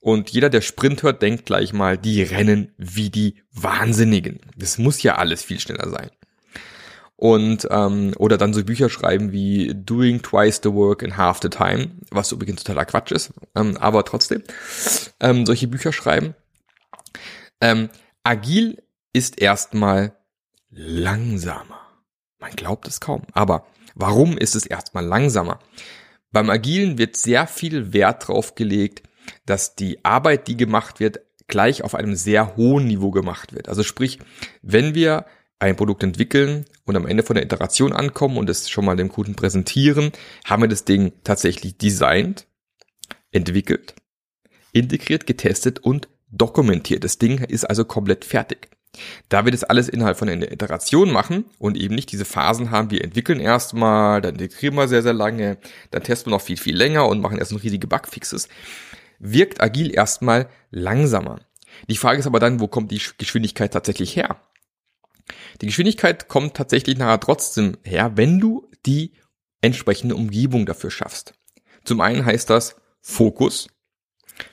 Und 0.01 0.31
jeder, 0.31 0.51
der 0.51 0.63
Sprint 0.63 1.05
hört, 1.05 1.23
denkt 1.23 1.47
gleich 1.47 1.73
mal, 1.73 1.97
die 1.97 2.23
rennen 2.23 2.73
wie 2.77 3.11
die 3.11 3.37
Wahnsinnigen. 3.53 4.41
Das 4.57 4.79
muss 4.79 5.01
ja 5.01 5.15
alles 5.15 5.45
viel 5.45 5.61
schneller 5.61 5.91
sein 5.91 6.11
und 7.17 7.67
ähm, 7.71 8.13
oder 8.19 8.37
dann 8.37 8.53
so 8.53 8.63
Bücher 8.65 8.91
schreiben 8.91 9.33
wie 9.33 9.73
Doing 9.75 10.23
Twice 10.23 10.61
the 10.63 10.73
Work 10.73 11.03
in 11.03 11.17
Half 11.17 11.41
the 11.43 11.49
Time, 11.49 11.93
was 12.11 12.33
übrigens 12.33 12.63
totaler 12.63 12.85
Quatsch 12.85 13.11
ist, 13.11 13.33
ähm, 13.55 13.77
aber 13.79 14.05
trotzdem 14.05 14.43
ähm, 15.21 15.47
solche 15.47 15.67
Bücher 15.67 15.93
schreiben. 15.93 16.35
Ähm, 17.61 17.89
agil 18.23 18.83
ist 19.13 19.41
erstmal 19.41 20.15
langsamer. 20.71 21.81
Man 22.39 22.53
glaubt 22.53 22.87
es 22.87 23.01
kaum. 23.01 23.23
Aber 23.33 23.67
warum 23.95 24.37
ist 24.37 24.55
es 24.55 24.67
erstmal 24.67 25.05
langsamer? 25.05 25.59
Beim 26.33 26.51
Agilen 26.51 26.99
wird 26.99 27.17
sehr 27.17 27.47
viel 27.47 27.95
Wert 27.95 28.29
drauf 28.29 28.55
gelegt, 28.55 29.03
dass 29.47 29.75
die 29.75 30.05
Arbeit, 30.05 30.49
die 30.49 30.57
gemacht 30.57 31.01
wird, 31.01 31.21
gleich 31.49 31.83
auf 31.83 31.95
einem 31.95 32.15
sehr 32.15 32.57
hohen 32.57 32.87
Niveau 32.87 33.11
gemacht 33.11 33.55
wird. 33.55 33.69
Also 33.69 33.83
sprich, 33.83 34.19
wenn 34.63 34.95
wir 34.95 35.25
ein 35.59 35.77
Produkt 35.77 36.03
entwickeln 36.03 36.67
und 36.85 36.97
am 36.97 37.07
Ende 37.07 37.23
von 37.23 37.35
der 37.35 37.45
Iteration 37.45 37.93
ankommen 37.93 38.37
und 38.37 38.51
es 38.51 38.69
schon 38.69 38.85
mal 38.85 38.97
dem 38.97 39.09
Kunden 39.09 39.35
präsentieren, 39.35 40.13
haben 40.45 40.63
wir 40.63 40.69
das 40.69 40.85
Ding 40.85 41.13
tatsächlich 41.25 41.79
designt, 41.79 42.47
entwickelt, 43.33 43.95
integriert, 44.73 45.27
getestet 45.27 45.79
und 45.79 46.09
dokumentiert. 46.31 47.05
Das 47.05 47.19
Ding 47.19 47.39
ist 47.45 47.65
also 47.65 47.85
komplett 47.85 48.25
fertig. 48.25 48.69
Da 49.29 49.45
wir 49.45 49.53
das 49.53 49.65
alles 49.65 49.89
innerhalb 49.89 50.19
von 50.19 50.29
einer 50.29 50.51
Iteration 50.51 51.11
machen 51.13 51.45
und 51.59 51.77
eben 51.77 51.95
nicht 51.95 52.13
diese 52.13 52.25
Phasen 52.25 52.71
haben, 52.71 52.91
wir 52.91 53.05
entwickeln 53.05 53.41
erstmal, 53.41 54.23
dann 54.23 54.35
integrieren 54.35 54.75
wir 54.75 54.89
sehr, 54.89 55.03
sehr 55.03 55.13
lange, 55.13 55.59
dann 55.91 56.03
testen 56.03 56.31
wir 56.31 56.37
noch 56.37 56.43
viel, 56.43 56.57
viel 56.57 56.77
länger 56.77 57.07
und 57.07 57.21
machen 57.21 57.39
erst 57.39 57.53
noch 57.53 57.63
riesige 57.63 57.87
Bugfixes, 57.87 58.49
wirkt 59.19 59.61
agil 59.61 59.95
erstmal 59.95 60.49
langsamer. 60.71 61.41
Die 61.89 61.97
Frage 61.97 62.21
ist 62.21 62.27
aber 62.27 62.41
dann, 62.41 62.61
wo 62.61 62.69
kommt 62.69 62.91
die 62.91 63.03
Geschwindigkeit 63.19 63.73
tatsächlich 63.73 64.17
her? 64.17 64.41
Die 65.61 65.67
Geschwindigkeit 65.67 66.29
kommt 66.29 66.55
tatsächlich 66.55 66.99
nachher 66.99 67.21
trotzdem 67.21 67.77
her, 67.83 68.13
wenn 68.17 68.39
du 68.39 68.69
die 68.85 69.13
entsprechende 69.61 70.15
Umgebung 70.15 70.67
dafür 70.67 70.91
schaffst. 70.91 71.35
Zum 71.85 72.01
einen 72.01 72.25
heißt 72.25 72.51
das 72.51 72.77
Fokus. 73.01 73.69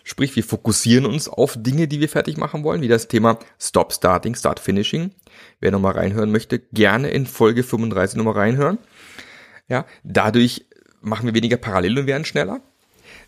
Sprich, 0.04 0.36
wir 0.36 0.44
fokussieren 0.44 1.06
uns 1.06 1.28
auf 1.28 1.56
Dinge, 1.58 1.88
die 1.88 2.00
wir 2.00 2.08
fertig 2.08 2.38
machen 2.38 2.64
wollen, 2.64 2.82
wie 2.82 2.88
das 2.88 3.10
Thema 3.10 3.38
Stop 3.60 3.92
Starting, 3.92 4.34
Start 4.36 4.60
Finishing. 4.60 5.12
Wer 5.60 5.72
nochmal 5.72 5.94
reinhören 5.94 6.32
möchte, 6.32 6.60
gerne 6.60 7.10
in 7.10 7.26
Folge 7.26 7.64
35 7.64 8.18
nochmal 8.18 8.36
reinhören. 8.36 8.78
Ja, 9.68 9.86
dadurch 10.04 10.66
machen 11.02 11.26
wir 11.26 11.34
weniger 11.34 11.58
parallel 11.58 12.00
und 12.00 12.08
werden 12.08 12.26
schneller 12.26 12.62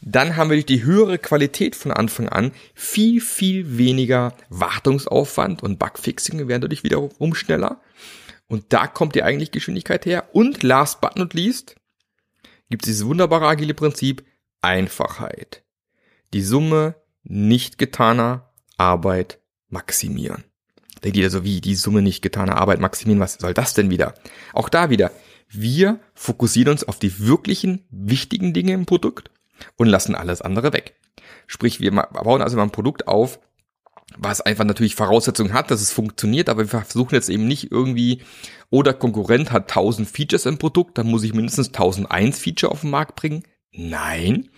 dann 0.07 0.38
haben 0.38 0.51
wir 0.51 0.55
durch 0.55 0.67
die 0.67 0.83
höhere 0.83 1.17
Qualität 1.17 1.75
von 1.75 1.91
Anfang 1.91 2.29
an 2.29 2.51
viel, 2.75 3.19
viel 3.19 3.79
weniger 3.79 4.35
Wartungsaufwand 4.50 5.63
und 5.63 5.79
Bugfixing 5.79 6.47
werden 6.47 6.62
dadurch 6.62 6.83
wiederum 6.83 7.33
schneller. 7.33 7.81
Und 8.47 8.65
da 8.71 8.85
kommt 8.85 9.15
die 9.15 9.24
eigentlich 9.24 9.50
Geschwindigkeit 9.50 10.05
her. 10.05 10.29
Und 10.31 10.62
last 10.62 11.01
but 11.01 11.17
not 11.17 11.33
least 11.33 11.75
gibt 12.69 12.83
es 12.83 12.88
dieses 12.88 13.05
wunderbare 13.07 13.47
agile 13.47 13.74
Prinzip 13.74 14.24
Einfachheit. 14.62 15.63
Die 16.33 16.43
Summe 16.43 16.95
nicht 17.24 17.79
getaner 17.79 18.53
Arbeit 18.77 19.39
maximieren. 19.69 20.43
Denkt 21.03 21.17
ihr 21.17 21.31
so, 21.31 21.43
wie 21.43 21.62
die 21.62 21.75
Summe 21.75 22.03
nicht 22.03 22.21
getaner 22.21 22.57
Arbeit 22.57 22.79
maximieren, 22.79 23.19
was 23.19 23.35
soll 23.35 23.55
das 23.55 23.74
denn 23.74 23.89
wieder? 23.89 24.13
Auch 24.53 24.69
da 24.69 24.91
wieder, 24.91 25.12
wir 25.50 26.00
fokussieren 26.13 26.74
uns 26.74 26.83
auf 26.83 27.00
die 27.00 27.19
wirklichen 27.19 27.85
wichtigen 27.89 28.53
Dinge 28.53 28.74
im 28.74 28.85
Produkt 28.85 29.31
und 29.75 29.88
lassen 29.88 30.15
alles 30.15 30.41
andere 30.41 30.74
weg. 30.74 30.95
Sprich, 31.47 31.79
wir 31.79 31.91
bauen 31.91 32.41
also 32.41 32.57
mal 32.57 32.63
ein 32.63 32.71
Produkt 32.71 33.07
auf, 33.07 33.39
was 34.17 34.41
einfach 34.41 34.63
natürlich 34.63 34.95
Voraussetzungen 34.95 35.53
hat, 35.53 35.71
dass 35.71 35.81
es 35.81 35.91
funktioniert, 35.91 36.50
aber 36.50 36.71
wir 36.71 36.81
versuchen 36.81 37.15
jetzt 37.15 37.29
eben 37.29 37.47
nicht 37.47 37.71
irgendwie, 37.71 38.21
oder 38.69 38.93
Konkurrent 38.93 39.51
hat 39.51 39.69
1000 39.69 40.07
Features 40.07 40.45
im 40.45 40.57
Produkt, 40.57 40.97
dann 40.97 41.07
muss 41.07 41.24
ich 41.24 41.33
mindestens 41.33 41.67
1001 41.67 42.39
Feature 42.39 42.71
auf 42.71 42.81
den 42.81 42.91
Markt 42.91 43.15
bringen. 43.15 43.43
Nein, 43.71 44.50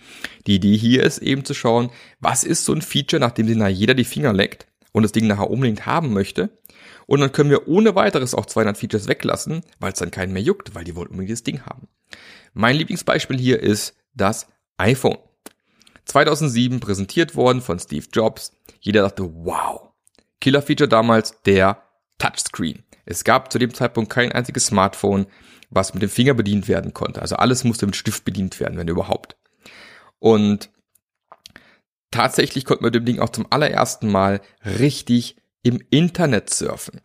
die 0.46 0.56
Idee 0.56 0.76
hier 0.76 1.02
ist 1.02 1.18
eben 1.18 1.44
zu 1.44 1.54
schauen, 1.54 1.90
was 2.20 2.44
ist 2.44 2.64
so 2.64 2.72
ein 2.72 2.82
Feature, 2.82 3.20
nachdem 3.20 3.48
sich 3.48 3.56
nachher 3.56 3.70
jeder 3.70 3.94
die 3.94 4.04
Finger 4.04 4.32
leckt 4.32 4.68
und 4.92 5.02
das 5.02 5.12
Ding 5.12 5.26
nachher 5.26 5.50
unbedingt 5.50 5.86
haben 5.86 6.12
möchte. 6.12 6.50
Und 7.06 7.20
dann 7.20 7.32
können 7.32 7.50
wir 7.50 7.66
ohne 7.66 7.94
weiteres 7.94 8.34
auch 8.34 8.46
200 8.46 8.76
Features 8.76 9.08
weglassen, 9.08 9.62
weil 9.80 9.92
es 9.92 9.98
dann 9.98 10.10
keinen 10.10 10.32
mehr 10.32 10.42
juckt, 10.42 10.74
weil 10.74 10.84
die 10.84 10.94
wollen 10.94 11.08
unbedingt 11.08 11.32
das 11.32 11.42
Ding 11.42 11.62
haben. 11.64 11.88
Mein 12.52 12.76
Lieblingsbeispiel 12.76 13.38
hier 13.38 13.60
ist 13.60 13.96
das 14.14 14.46
iPhone. 14.78 15.18
2007 16.06 16.80
präsentiert 16.80 17.36
worden 17.36 17.60
von 17.60 17.78
Steve 17.78 18.06
Jobs. 18.12 18.52
Jeder 18.80 19.02
dachte, 19.02 19.24
wow. 19.24 19.90
Killer-Feature 20.40 20.88
damals, 20.88 21.42
der 21.42 21.82
Touchscreen. 22.18 22.84
Es 23.04 23.24
gab 23.24 23.52
zu 23.52 23.58
dem 23.58 23.74
Zeitpunkt 23.74 24.10
kein 24.10 24.32
einziges 24.32 24.66
Smartphone, 24.66 25.26
was 25.70 25.94
mit 25.94 26.02
dem 26.02 26.10
Finger 26.10 26.34
bedient 26.34 26.68
werden 26.68 26.94
konnte. 26.94 27.20
Also 27.20 27.36
alles 27.36 27.64
musste 27.64 27.86
mit 27.86 27.96
Stift 27.96 28.24
bedient 28.24 28.58
werden, 28.60 28.78
wenn 28.78 28.88
überhaupt. 28.88 29.36
Und 30.18 30.70
tatsächlich 32.10 32.64
konnte 32.64 32.82
man 32.82 32.92
dem 32.92 33.04
Ding 33.04 33.18
auch 33.20 33.30
zum 33.30 33.46
allerersten 33.50 34.10
Mal 34.10 34.40
richtig 34.64 35.36
im 35.62 35.82
Internet 35.90 36.50
surfen. 36.50 37.00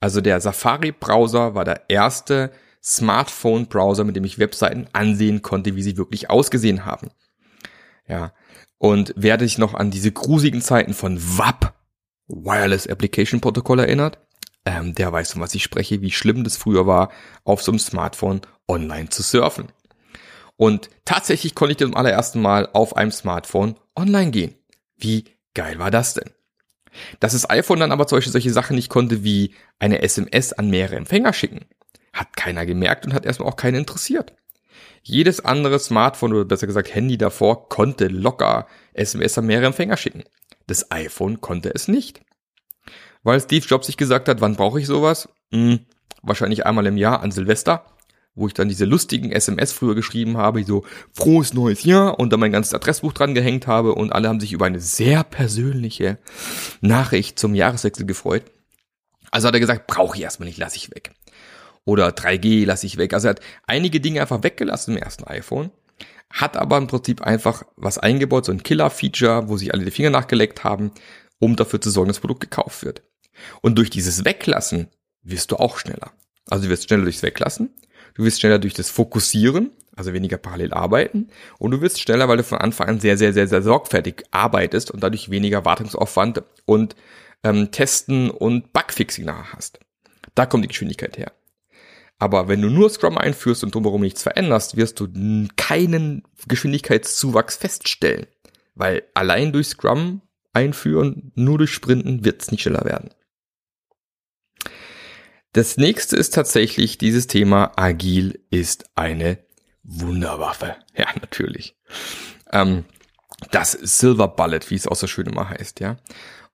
Also 0.00 0.20
der 0.20 0.40
Safari-Browser 0.40 1.54
war 1.54 1.64
der 1.64 1.88
erste 1.88 2.52
Smartphone-Browser, 2.84 4.04
mit 4.04 4.16
dem 4.16 4.24
ich 4.24 4.38
Webseiten 4.38 4.86
ansehen 4.92 5.42
konnte, 5.42 5.74
wie 5.74 5.82
sie 5.82 5.96
wirklich 5.96 6.30
ausgesehen 6.30 6.84
haben. 6.84 7.08
Ja. 8.06 8.32
Und 8.78 9.14
wer 9.16 9.38
sich 9.38 9.56
noch 9.56 9.74
an 9.74 9.90
diese 9.90 10.12
grusigen 10.12 10.60
Zeiten 10.60 10.92
von 10.92 11.18
WAP, 11.38 11.72
Wireless 12.28 12.86
Application 12.86 13.40
Protocol 13.40 13.80
erinnert, 13.80 14.18
ähm, 14.66 14.94
der 14.94 15.12
weiß, 15.12 15.32
von 15.32 15.42
was 15.42 15.54
ich 15.54 15.62
spreche, 15.62 16.00
wie 16.02 16.10
schlimm 16.10 16.44
das 16.44 16.56
früher 16.56 16.86
war, 16.86 17.10
auf 17.44 17.62
so 17.62 17.72
einem 17.72 17.78
Smartphone 17.78 18.42
online 18.68 19.08
zu 19.08 19.22
surfen. 19.22 19.68
Und 20.56 20.88
tatsächlich 21.04 21.54
konnte 21.54 21.72
ich 21.72 21.78
zum 21.78 21.96
allerersten 21.96 22.40
Mal 22.40 22.68
auf 22.72 22.96
einem 22.96 23.10
Smartphone 23.10 23.76
online 23.96 24.30
gehen. 24.30 24.54
Wie 24.96 25.24
geil 25.54 25.78
war 25.78 25.90
das 25.90 26.14
denn? 26.14 26.30
Dass 27.20 27.32
das 27.32 27.48
iPhone 27.50 27.80
dann 27.80 27.92
aber 27.92 28.06
solche, 28.06 28.30
solche 28.30 28.52
Sachen 28.52 28.76
nicht 28.76 28.88
konnte, 28.88 29.24
wie 29.24 29.54
eine 29.78 30.02
SMS 30.02 30.52
an 30.52 30.70
mehrere 30.70 30.96
Empfänger 30.96 31.32
schicken. 31.32 31.66
Hat 32.14 32.34
keiner 32.36 32.64
gemerkt 32.64 33.04
und 33.04 33.12
hat 33.12 33.26
erstmal 33.26 33.48
auch 33.48 33.56
keinen 33.56 33.74
interessiert. 33.74 34.32
Jedes 35.02 35.44
andere 35.44 35.78
Smartphone 35.78 36.32
oder 36.32 36.46
besser 36.46 36.66
gesagt 36.66 36.94
Handy 36.94 37.18
davor 37.18 37.68
konnte 37.68 38.08
locker 38.08 38.66
SMS 38.94 39.36
an 39.36 39.46
mehrere 39.46 39.66
Empfänger 39.66 39.98
schicken. 39.98 40.24
Das 40.66 40.90
iPhone 40.90 41.42
konnte 41.42 41.74
es 41.74 41.88
nicht. 41.88 42.22
Weil 43.22 43.40
Steve 43.40 43.66
Jobs 43.66 43.86
sich 43.86 43.98
gesagt 43.98 44.28
hat, 44.28 44.40
wann 44.40 44.56
brauche 44.56 44.80
ich 44.80 44.86
sowas? 44.86 45.28
Hm, 45.52 45.80
wahrscheinlich 46.22 46.64
einmal 46.64 46.86
im 46.86 46.96
Jahr 46.96 47.20
an 47.22 47.32
Silvester, 47.32 47.84
wo 48.34 48.46
ich 48.46 48.54
dann 48.54 48.68
diese 48.68 48.84
lustigen 48.84 49.30
SMS 49.30 49.72
früher 49.72 49.94
geschrieben 49.94 50.36
habe, 50.36 50.64
so 50.64 50.84
frohes 51.12 51.52
neues 51.52 51.84
Jahr 51.84 52.18
und 52.18 52.32
dann 52.32 52.40
mein 52.40 52.52
ganzes 52.52 52.74
Adressbuch 52.74 53.12
dran 53.12 53.34
gehängt 53.34 53.66
habe 53.66 53.94
und 53.94 54.12
alle 54.12 54.28
haben 54.28 54.40
sich 54.40 54.52
über 54.52 54.66
eine 54.66 54.80
sehr 54.80 55.22
persönliche 55.24 56.18
Nachricht 56.80 57.38
zum 57.38 57.54
Jahreswechsel 57.54 58.06
gefreut. 58.06 58.44
Also 59.30 59.48
hat 59.48 59.54
er 59.54 59.60
gesagt, 59.60 59.86
brauche 59.86 60.16
ich 60.16 60.22
erstmal 60.22 60.48
nicht, 60.48 60.58
lasse 60.58 60.76
ich 60.76 60.90
weg. 60.90 61.12
Oder 61.84 62.08
3G 62.08 62.64
lasse 62.64 62.86
ich 62.86 62.96
weg. 62.96 63.12
Also 63.12 63.28
er 63.28 63.30
hat 63.30 63.40
einige 63.66 64.00
Dinge 64.00 64.20
einfach 64.20 64.42
weggelassen 64.42 64.96
im 64.96 65.02
ersten 65.02 65.24
iPhone, 65.24 65.70
hat 66.30 66.56
aber 66.56 66.78
im 66.78 66.86
Prinzip 66.86 67.22
einfach 67.22 67.64
was 67.76 67.98
eingebaut, 67.98 68.46
so 68.46 68.52
ein 68.52 68.62
Killer-Feature, 68.62 69.48
wo 69.48 69.56
sich 69.56 69.72
alle 69.74 69.84
die 69.84 69.90
Finger 69.90 70.10
nachgeleckt 70.10 70.64
haben, 70.64 70.92
um 71.38 71.56
dafür 71.56 71.80
zu 71.80 71.90
sorgen, 71.90 72.08
dass 72.08 72.16
das 72.16 72.22
Produkt 72.22 72.40
gekauft 72.40 72.84
wird. 72.84 73.02
Und 73.60 73.76
durch 73.76 73.90
dieses 73.90 74.24
Weglassen 74.24 74.88
wirst 75.22 75.50
du 75.50 75.56
auch 75.56 75.78
schneller. 75.78 76.12
Also 76.48 76.64
du 76.64 76.70
wirst 76.70 76.84
schneller 76.84 77.04
durchs 77.04 77.22
Weglassen, 77.22 77.70
du 78.14 78.24
wirst 78.24 78.40
schneller 78.40 78.58
durch 78.58 78.74
das 78.74 78.90
Fokussieren, 78.90 79.70
also 79.96 80.12
weniger 80.12 80.38
parallel 80.38 80.72
arbeiten 80.72 81.28
und 81.58 81.70
du 81.70 81.80
wirst 81.80 82.00
schneller, 82.00 82.28
weil 82.28 82.38
du 82.38 82.44
von 82.44 82.58
Anfang 82.58 82.88
an 82.88 83.00
sehr, 83.00 83.16
sehr, 83.16 83.32
sehr, 83.32 83.46
sehr 83.46 83.62
sorgfältig 83.62 84.24
arbeitest 84.30 84.90
und 84.90 85.02
dadurch 85.02 85.30
weniger 85.30 85.64
Wartungsaufwand 85.64 86.42
und 86.64 86.96
ähm, 87.42 87.70
Testen 87.70 88.30
und 88.30 88.72
Bugfixing 88.72 89.24
nachher 89.24 89.52
hast. 89.52 89.80
Da 90.34 90.46
kommt 90.46 90.64
die 90.64 90.68
Geschwindigkeit 90.68 91.16
her. 91.16 91.32
Aber 92.18 92.48
wenn 92.48 92.62
du 92.62 92.70
nur 92.70 92.90
Scrum 92.90 93.18
einführst 93.18 93.64
und 93.64 93.74
drumherum 93.74 94.00
nichts 94.00 94.22
veränderst, 94.22 94.76
wirst 94.76 95.00
du 95.00 95.08
keinen 95.56 96.22
Geschwindigkeitszuwachs 96.46 97.56
feststellen. 97.56 98.26
Weil 98.74 99.02
allein 99.14 99.52
durch 99.52 99.68
Scrum 99.68 100.22
einführen, 100.52 101.32
nur 101.34 101.58
durch 101.58 101.72
Sprinten 101.72 102.24
wird 102.24 102.42
es 102.42 102.50
nicht 102.50 102.62
schneller 102.62 102.84
werden. 102.84 103.10
Das 105.52 105.76
nächste 105.76 106.16
ist 106.16 106.34
tatsächlich 106.34 106.98
dieses 106.98 107.26
Thema, 107.26 107.72
agil 107.76 108.40
ist 108.50 108.86
eine 108.94 109.38
Wunderwaffe. 109.82 110.76
Ja, 110.96 111.06
natürlich. 111.20 111.76
Ähm, 112.52 112.84
das 113.50 113.72
Silver 113.72 114.28
Bullet, 114.28 114.60
wie 114.68 114.76
es 114.76 114.86
auch 114.86 114.94
so 114.94 115.08
schön 115.08 115.26
immer 115.26 115.48
heißt, 115.48 115.80
ja. 115.80 115.96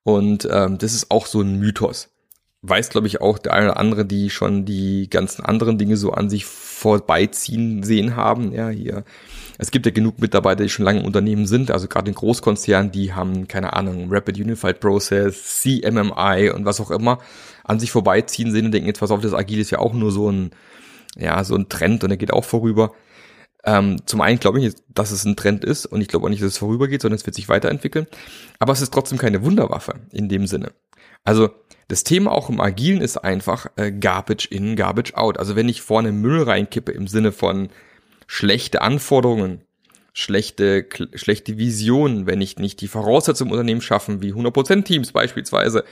Und 0.02 0.48
ähm, 0.50 0.78
das 0.78 0.94
ist 0.94 1.10
auch 1.10 1.26
so 1.26 1.42
ein 1.42 1.58
Mythos. 1.58 2.08
Weiß, 2.62 2.90
glaube 2.90 3.06
ich, 3.06 3.22
auch 3.22 3.38
der 3.38 3.54
eine 3.54 3.70
oder 3.70 3.80
andere, 3.80 4.04
die 4.04 4.28
schon 4.28 4.66
die 4.66 5.08
ganzen 5.08 5.42
anderen 5.44 5.78
Dinge 5.78 5.96
so 5.96 6.12
an 6.12 6.28
sich 6.28 6.44
vorbeiziehen 6.44 7.82
sehen 7.82 8.16
haben. 8.16 8.52
Ja, 8.52 8.68
hier. 8.68 9.04
Es 9.56 9.70
gibt 9.70 9.86
ja 9.86 9.92
genug 9.92 10.18
Mitarbeiter, 10.18 10.62
die 10.62 10.68
schon 10.68 10.84
lange 10.84 11.00
im 11.00 11.06
Unternehmen 11.06 11.46
sind, 11.46 11.70
also 11.70 11.88
gerade 11.88 12.08
in 12.10 12.14
Großkonzernen, 12.14 12.92
die 12.92 13.12
haben, 13.12 13.48
keine 13.48 13.74
Ahnung, 13.74 14.08
Rapid 14.10 14.38
Unified 14.38 14.80
Process, 14.80 15.60
CMMI 15.60 16.50
und 16.54 16.64
was 16.64 16.80
auch 16.80 16.90
immer 16.90 17.18
an 17.64 17.78
sich 17.80 17.90
vorbeiziehen 17.90 18.52
sehen 18.52 18.66
und 18.66 18.72
denken, 18.72 18.88
jetzt 18.88 19.00
pass 19.00 19.10
auf, 19.10 19.20
das 19.20 19.34
Agil 19.34 19.60
ist 19.60 19.70
ja 19.70 19.78
auch 19.78 19.92
nur 19.92 20.12
so 20.12 20.30
ein, 20.30 20.50
ja, 21.16 21.44
so 21.44 21.54
ein 21.54 21.68
Trend 21.68 22.02
und 22.02 22.10
der 22.10 22.18
geht 22.18 22.32
auch 22.32 22.44
vorüber. 22.44 22.92
Ähm, 23.64 23.98
zum 24.06 24.20
einen 24.22 24.38
glaube 24.38 24.60
ich, 24.60 24.74
dass 24.88 25.10
es 25.10 25.24
ein 25.24 25.36
Trend 25.36 25.64
ist 25.64 25.86
und 25.86 26.00
ich 26.00 26.08
glaube 26.08 26.26
auch 26.26 26.30
nicht, 26.30 26.42
dass 26.42 26.52
es 26.52 26.58
vorübergeht, 26.58 27.02
sondern 27.02 27.16
es 27.16 27.26
wird 27.26 27.36
sich 27.36 27.48
weiterentwickeln. 27.48 28.06
Aber 28.58 28.72
es 28.72 28.80
ist 28.80 28.92
trotzdem 28.92 29.18
keine 29.18 29.42
Wunderwaffe 29.42 29.94
in 30.12 30.28
dem 30.28 30.46
Sinne. 30.46 30.72
Also 31.24 31.50
das 31.88 32.04
Thema 32.04 32.30
auch 32.30 32.48
im 32.48 32.60
Agilen 32.60 33.00
ist 33.00 33.16
einfach 33.16 33.66
äh, 33.76 33.90
Garbage 33.90 34.46
in, 34.46 34.76
Garbage 34.76 35.14
out. 35.14 35.38
Also 35.38 35.56
wenn 35.56 35.68
ich 35.68 35.82
vorne 35.82 36.12
Müll 36.12 36.42
reinkippe 36.42 36.92
im 36.92 37.08
Sinne 37.08 37.32
von 37.32 37.68
schlechte 38.26 38.80
Anforderungen, 38.80 39.62
schlechte, 40.12 40.86
schlechte 41.14 41.58
Visionen, 41.58 42.26
wenn 42.26 42.40
ich 42.40 42.58
nicht 42.58 42.80
die 42.80 42.88
Voraussetzungen 42.88 43.50
im 43.50 43.52
Unternehmen 43.54 43.80
schaffen, 43.80 44.22
wie 44.22 44.32
100% 44.32 44.84
Teams 44.84 45.12
beispielsweise, 45.12 45.84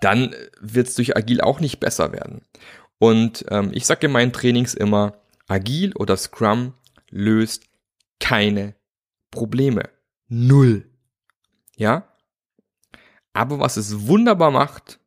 dann 0.00 0.34
wird 0.60 0.88
es 0.88 0.94
durch 0.94 1.16
Agil 1.16 1.40
auch 1.40 1.60
nicht 1.60 1.80
besser 1.80 2.12
werden. 2.12 2.42
Und 2.98 3.44
ähm, 3.50 3.70
ich 3.72 3.86
sage 3.86 4.06
in 4.06 4.12
meinen 4.12 4.32
Trainings 4.32 4.74
immer, 4.74 5.14
Agil 5.48 5.92
oder 5.94 6.16
Scrum 6.16 6.74
löst 7.10 7.64
keine 8.20 8.74
Probleme. 9.30 9.88
Null. 10.28 10.86
Ja? 11.76 12.08
Aber 13.36 13.58
was 13.58 13.76
es 13.76 14.06
wunderbar 14.06 14.50
macht, 14.50 14.98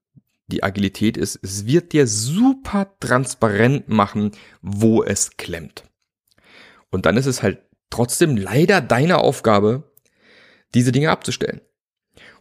die 0.48 0.62
Agilität 0.62 1.18
ist, 1.18 1.40
es 1.42 1.66
wird 1.66 1.94
dir 1.94 2.06
super 2.06 2.96
transparent 3.00 3.90
machen, 3.90 4.34
wo 4.62 5.04
es 5.04 5.36
klemmt. 5.38 5.84
Und 6.92 7.08
dann 7.08 7.18
ist 7.18 7.26
es 7.26 7.42
halt 7.42 7.60
trotzdem 7.90 8.38
leider 8.38 8.82
deine 8.82 9.18
Aufgabe, 9.18 9.92
diese 10.76 10.92
Dinge 10.92 11.10
abzustellen. 11.10 11.62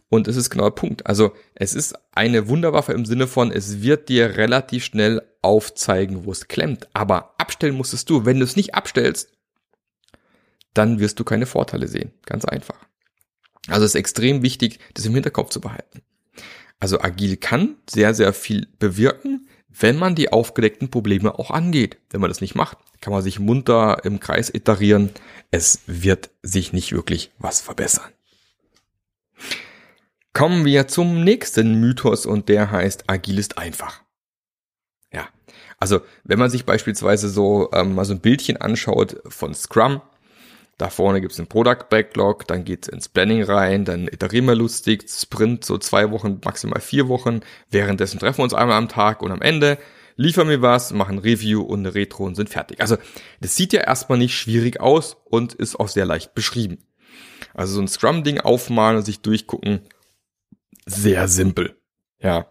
Und 0.09 0.27
es 0.27 0.35
ist 0.35 0.51
genau 0.51 0.65
der 0.65 0.75
Punkt. 0.75 1.07
Also 1.07 1.33
es 1.55 1.73
ist 1.73 1.95
eine 2.11 2.47
Wunderwaffe 2.47 2.93
im 2.93 3.05
Sinne 3.05 3.25
von, 3.25 3.51
es 3.51 3.81
wird 3.81 4.09
dir 4.09 4.37
relativ 4.37 4.85
schnell 4.85 5.23
aufzeigen, 5.41 6.25
wo 6.25 6.31
es 6.31 6.47
klemmt. 6.47 6.87
Aber 6.93 7.33
abstellen 7.39 7.75
musstest 7.75 8.11
du. 8.11 8.25
Wenn 8.25 8.37
du 8.37 8.43
es 8.43 8.55
nicht 8.55 8.75
abstellst, 8.75 9.31
dann 10.75 10.99
wirst 10.99 11.19
du 11.19 11.23
keine 11.23 11.47
Vorteile 11.47 11.87
sehen. 11.87 12.11
Ganz 12.25 12.45
einfach. 12.45 12.88
Also 13.69 13.85
es 13.85 13.91
ist 13.91 13.99
extrem 13.99 14.41
wichtig, 14.43 14.79
das 14.93 15.05
im 15.05 15.13
Hinterkopf 15.13 15.49
zu 15.49 15.61
behalten. 15.61 16.01
Also 16.79 17.01
agil 17.01 17.37
kann 17.37 17.75
sehr, 17.89 18.13
sehr 18.13 18.33
viel 18.33 18.67
bewirken, 18.79 19.47
wenn 19.69 19.97
man 19.97 20.15
die 20.15 20.31
aufgedeckten 20.31 20.89
Probleme 20.89 21.37
auch 21.37 21.51
angeht. 21.51 21.97
Wenn 22.09 22.21
man 22.21 22.29
das 22.29 22.41
nicht 22.41 22.55
macht, 22.55 22.77
kann 23.01 23.13
man 23.13 23.21
sich 23.21 23.39
munter 23.39 24.03
im 24.03 24.19
Kreis 24.19 24.49
iterieren. 24.53 25.11
Es 25.51 25.81
wird 25.87 26.29
sich 26.41 26.73
nicht 26.73 26.91
wirklich 26.91 27.31
was 27.37 27.61
verbessern. 27.61 28.11
Kommen 30.33 30.63
wir 30.63 30.87
zum 30.87 31.23
nächsten 31.23 31.79
Mythos 31.79 32.25
und 32.25 32.49
der 32.49 32.71
heißt, 32.71 33.09
agil 33.09 33.39
ist 33.39 33.57
einfach. 33.57 34.01
Ja, 35.11 35.27
also 35.79 36.01
wenn 36.23 36.39
man 36.39 36.49
sich 36.49 36.65
beispielsweise 36.65 37.29
so 37.29 37.69
ähm, 37.73 37.95
mal 37.95 38.05
so 38.05 38.13
ein 38.13 38.21
Bildchen 38.21 38.57
anschaut 38.57 39.21
von 39.27 39.53
Scrum, 39.53 40.01
da 40.79 40.89
vorne 40.89 41.19
gibt's 41.19 41.37
einen 41.37 41.49
Product 41.49 41.89
Backlog, 41.89 42.47
dann 42.47 42.63
geht's 42.63 42.87
ins 42.87 43.09
Planning 43.09 43.43
rein, 43.43 43.83
dann 43.83 44.07
iterieren 44.07 44.45
wir 44.45 44.55
lustig, 44.55 45.09
Sprint 45.09 45.65
so 45.65 45.77
zwei 45.77 46.09
Wochen, 46.09 46.39
maximal 46.43 46.79
vier 46.79 47.09
Wochen. 47.09 47.41
Währenddessen 47.69 48.17
treffen 48.17 48.39
wir 48.39 48.45
uns 48.45 48.53
einmal 48.53 48.77
am 48.77 48.87
Tag 48.87 49.21
und 49.21 49.31
am 49.31 49.41
Ende 49.41 49.77
liefern 50.15 50.47
wir 50.47 50.61
was, 50.61 50.93
machen 50.93 51.19
Review 51.19 51.61
und 51.61 51.79
eine 51.79 51.95
Retro 51.95 52.23
und 52.23 52.35
sind 52.35 52.49
fertig. 52.49 52.79
Also 52.79 52.95
das 53.41 53.57
sieht 53.57 53.73
ja 53.73 53.81
erstmal 53.81 54.17
nicht 54.17 54.37
schwierig 54.37 54.79
aus 54.79 55.17
und 55.25 55.53
ist 55.53 55.77
auch 55.77 55.89
sehr 55.89 56.05
leicht 56.05 56.33
beschrieben. 56.33 56.77
Also 57.53 57.73
so 57.75 57.81
ein 57.81 57.87
Scrum-Ding 57.89 58.39
aufmalen 58.39 58.97
und 58.97 59.03
sich 59.03 59.21
durchgucken, 59.21 59.81
sehr 60.85 61.27
simpel. 61.27 61.75
Ja. 62.21 62.47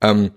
Ähm, 0.00 0.32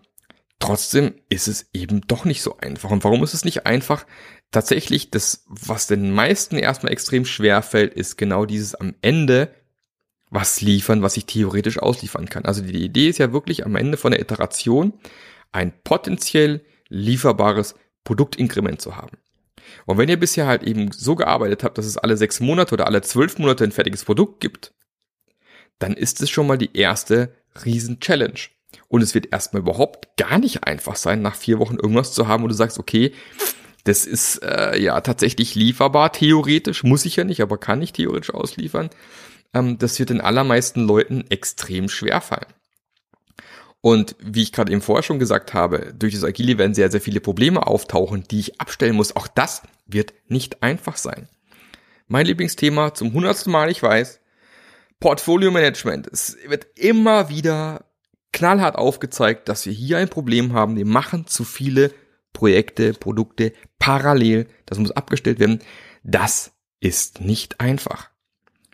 trotzdem 0.57 1.13
ist 1.29 1.47
es 1.47 1.69
eben 1.73 2.01
doch 2.07 2.25
nicht 2.25 2.41
so 2.41 2.57
einfach. 2.57 2.89
Und 2.89 3.03
warum 3.03 3.23
ist 3.23 3.35
es 3.35 3.45
nicht 3.45 3.67
einfach? 3.67 4.07
Tatsächlich 4.51 5.11
das, 5.11 5.45
was 5.47 5.87
den 5.87 6.11
meisten 6.11 6.57
erstmal 6.57 6.91
extrem 6.91 7.25
schwer 7.25 7.61
fällt, 7.61 7.93
ist 7.93 8.17
genau 8.17 8.45
dieses 8.45 8.75
am 8.75 8.95
Ende 9.01 9.53
was 10.31 10.61
liefern, 10.61 11.01
was 11.01 11.17
ich 11.17 11.25
theoretisch 11.25 11.79
ausliefern 11.79 12.29
kann. 12.29 12.45
Also 12.45 12.61
die 12.61 12.83
Idee 12.83 13.09
ist 13.09 13.17
ja 13.17 13.33
wirklich 13.33 13.65
am 13.65 13.75
Ende 13.75 13.97
von 13.97 14.11
der 14.11 14.21
Iteration 14.21 14.93
ein 15.51 15.73
potenziell 15.83 16.63
lieferbares 16.87 17.75
Produktinkrement 18.03 18.81
zu 18.81 18.95
haben. 18.95 19.17
Und 19.85 19.97
wenn 19.97 20.09
ihr 20.09 20.19
bisher 20.19 20.47
halt 20.47 20.63
eben 20.63 20.91
so 20.91 21.15
gearbeitet 21.15 21.63
habt, 21.63 21.77
dass 21.77 21.85
es 21.85 21.97
alle 21.97 22.17
sechs 22.17 22.39
Monate 22.39 22.73
oder 22.73 22.87
alle 22.87 23.01
zwölf 23.01 23.37
Monate 23.37 23.63
ein 23.63 23.71
fertiges 23.71 24.05
Produkt 24.05 24.39
gibt, 24.39 24.73
dann 25.79 25.93
ist 25.93 26.21
es 26.21 26.29
schon 26.29 26.47
mal 26.47 26.57
die 26.57 26.75
erste 26.77 27.35
Riesen-Challenge. 27.65 28.39
Und 28.87 29.01
es 29.01 29.15
wird 29.15 29.31
erstmal 29.31 29.61
überhaupt 29.61 30.15
gar 30.17 30.37
nicht 30.37 30.63
einfach 30.63 30.95
sein, 30.95 31.21
nach 31.21 31.35
vier 31.35 31.59
Wochen 31.59 31.75
irgendwas 31.75 32.13
zu 32.13 32.27
haben, 32.27 32.43
wo 32.43 32.47
du 32.47 32.53
sagst, 32.53 32.77
okay, 32.77 33.13
das 33.83 34.05
ist 34.05 34.43
äh, 34.43 34.79
ja 34.79 34.99
tatsächlich 35.01 35.55
lieferbar, 35.55 36.11
theoretisch, 36.11 36.83
muss 36.83 37.05
ich 37.05 37.15
ja 37.15 37.23
nicht, 37.23 37.41
aber 37.41 37.57
kann 37.57 37.81
ich 37.81 37.93
theoretisch 37.93 38.33
ausliefern. 38.33 38.89
Ähm, 39.53 39.77
das 39.77 39.97
wird 39.99 40.09
den 40.09 40.21
allermeisten 40.21 40.81
Leuten 40.81 41.25
extrem 41.29 41.89
schwer 41.89 42.21
fallen. 42.21 42.53
Und 43.81 44.15
wie 44.19 44.43
ich 44.43 44.51
gerade 44.51 44.71
eben 44.71 44.81
vorher 44.81 45.03
schon 45.03 45.19
gesagt 45.19 45.53
habe, 45.53 45.93
durch 45.97 46.13
das 46.13 46.25
Agile 46.25 46.57
werden 46.57 46.73
sehr, 46.73 46.91
sehr 46.91 46.99
viele 46.99 47.21
Probleme 47.21 47.65
auftauchen, 47.65 48.25
die 48.29 48.39
ich 48.39 48.59
abstellen 48.59 48.95
muss. 48.95 49.15
Auch 49.15 49.27
das 49.27 49.61
wird 49.85 50.13
nicht 50.27 50.61
einfach 50.61 50.97
sein. 50.97 51.29
Mein 52.07 52.25
Lieblingsthema 52.25 52.93
zum 52.93 53.13
hundertsten 53.13 53.51
Mal, 53.51 53.69
ich 53.69 53.81
weiß, 53.81 54.19
Portfolio 54.99 55.51
Management. 55.51 56.07
Es 56.07 56.37
wird 56.45 56.67
immer 56.75 57.29
wieder 57.29 57.85
knallhart 58.33 58.75
aufgezeigt, 58.75 59.47
dass 59.47 59.65
wir 59.65 59.73
hier 59.73 59.97
ein 59.97 60.09
Problem 60.09 60.53
haben. 60.53 60.75
Wir 60.75 60.85
machen 60.85 61.27
zu 61.27 61.45
viele 61.45 61.93
Projekte, 62.39 62.93
Produkte 62.93 63.51
parallel. 63.79 64.47
Das 64.65 64.79
muss 64.79 64.91
abgestellt 64.91 65.39
werden. 65.39 65.59
Das 66.03 66.53
ist 66.79 67.19
nicht 67.19 67.59
einfach. 67.59 68.11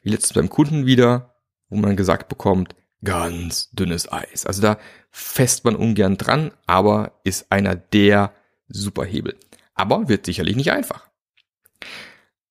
Wie 0.04 0.12
letztens 0.12 0.34
beim 0.34 0.49
Kunden 0.49 0.86
wieder, 0.86 1.34
wo 1.69 1.78
man 1.78 1.95
gesagt 1.95 2.30
bekommt, 2.30 2.75
ganz 3.04 3.71
dünnes 3.71 4.12
Eis. 4.12 4.45
Also 4.45 4.62
da 4.62 4.78
fest 5.10 5.65
man 5.65 5.75
ungern 5.75 6.17
dran, 6.17 6.51
aber 6.67 7.19
ist 7.23 7.51
einer 7.51 7.75
der 7.75 8.34
Superhebel. 8.67 9.36
Aber 9.73 10.10
wird 10.10 10.28
sicherlich 10.28 10.56
nicht 10.56 10.71
einfach. 10.71 11.10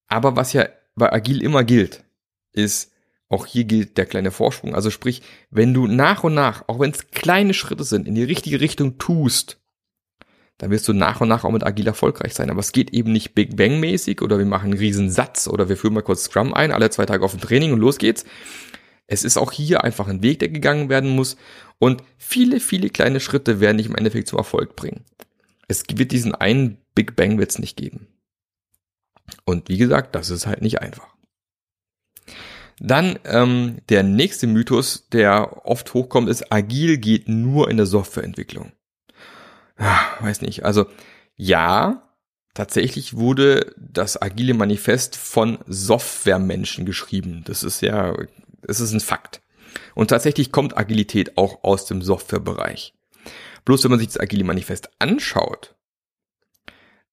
Aber 0.09 0.35
was 0.35 0.53
ja 0.53 0.67
bei 0.97 1.13
Agil 1.13 1.45
immer 1.45 1.63
gilt, 1.63 2.03
ist, 2.51 2.91
auch 3.29 3.47
hier 3.47 3.65
gilt 3.65 3.99
der 3.99 4.07
kleine 4.07 4.33
Vorsprung. 4.33 4.75
Also 4.75 4.91
sprich, 4.91 5.23
wenn 5.51 5.75
du 5.75 5.87
nach 5.87 6.25
und 6.25 6.35
nach, 6.35 6.65
auch 6.67 6.81
wenn 6.81 6.91
es 6.91 7.13
kleine 7.13 7.55
Schritte 7.55 7.85
sind, 7.85 8.09
in 8.09 8.17
die 8.17 8.25
richtige 8.25 8.61
Richtung 8.61 8.99
tust, 8.99 9.61
dann 10.59 10.71
wirst 10.71 10.87
du 10.87 10.93
nach 10.93 11.21
und 11.21 11.29
nach 11.29 11.45
auch 11.45 11.51
mit 11.51 11.65
agil 11.65 11.87
erfolgreich 11.87 12.35
sein. 12.35 12.51
Aber 12.51 12.61
es 12.61 12.73
geht 12.73 12.91
eben 12.93 13.13
nicht 13.13 13.35
Big 13.35 13.57
Bang 13.57 13.81
mäßig 13.81 14.23
oder 14.23 14.39
wir 14.39 14.47
machen 14.47 14.71
einen 14.71 14.79
riesen 14.79 15.11
Satz 15.11 15.49
oder 15.49 15.69
wir 15.69 15.77
führen 15.77 15.95
mal 15.95 16.03
kurz 16.03 16.25
Scrum 16.25 16.55
ein, 16.55 16.73
alle 16.73 16.91
zwei 16.91 17.07
Tage 17.07 17.25
auf 17.25 17.35
ein 17.35 17.41
Training 17.41 17.73
und 17.73 17.81
los 17.81 17.99
geht's. 17.99 18.25
Es 19.07 19.25
ist 19.25 19.37
auch 19.37 19.53
hier 19.53 19.85
einfach 19.85 20.09
ein 20.09 20.23
Weg, 20.23 20.39
der 20.39 20.49
gegangen 20.49 20.89
werden 20.89 21.11
muss 21.11 21.37
und 21.79 22.03
viele, 22.17 22.61
viele 22.61 22.89
kleine 22.89 23.21
Schritte 23.21 23.61
werden 23.61 23.79
dich 23.79 23.89
im 23.89 23.97
Endeffekt 23.97 24.29
zum 24.29 24.39
Erfolg 24.39 24.77
bringen. 24.77 25.05
Es 25.69 25.85
wird 25.93 26.13
diesen 26.13 26.35
einen 26.35 26.79
Big 26.95 27.17
Bang 27.17 27.39
wird's 27.39 27.59
nicht 27.59 27.77
geben. 27.77 28.07
Und 29.45 29.69
wie 29.69 29.79
gesagt, 29.79 30.15
das 30.15 30.31
ist 30.31 30.47
halt 30.47 30.63
nicht 30.63 30.81
einfach. 30.81 31.15
Dann 32.79 33.19
ähm, 33.25 33.79
der 33.89 34.03
nächste 34.03 34.47
Mythos, 34.47 35.09
der 35.11 35.67
oft 35.67 35.95
hochkommt, 35.95 36.29
ist, 36.29 36.53
agil 36.53 36.99
geht 36.99 37.29
nur 37.29 37.71
in 37.71 37.77
der 37.77 37.87
Softwareentwicklung 37.87 38.73
weiß 39.77 40.43
nicht, 40.43 40.65
also 40.65 40.87
ja, 41.37 42.09
tatsächlich 42.55 43.17
wurde 43.17 43.75
das 43.77 44.21
agile 44.21 44.55
Manifest 44.55 45.17
von 45.17 45.59
Softwaremenschen 45.67 46.87
geschrieben. 46.87 47.43
Das 47.45 47.63
ist 47.63 47.81
ja, 47.81 48.17
das 48.63 48.81
ist 48.81 48.93
ein 48.93 49.01
Fakt. 49.01 49.43
Und 49.95 50.09
tatsächlich 50.09 50.53
kommt 50.53 50.77
Agilität 50.77 51.37
auch 51.37 51.65
aus 51.65 51.87
dem 51.87 52.03
Softwarebereich. 52.03 52.95
Bloß 53.65 53.83
wenn 53.85 53.91
man 53.91 53.99
sich 53.99 54.09
das 54.09 54.21
agile 54.21 54.45
Manifest 54.45 54.91
anschaut, 55.01 55.75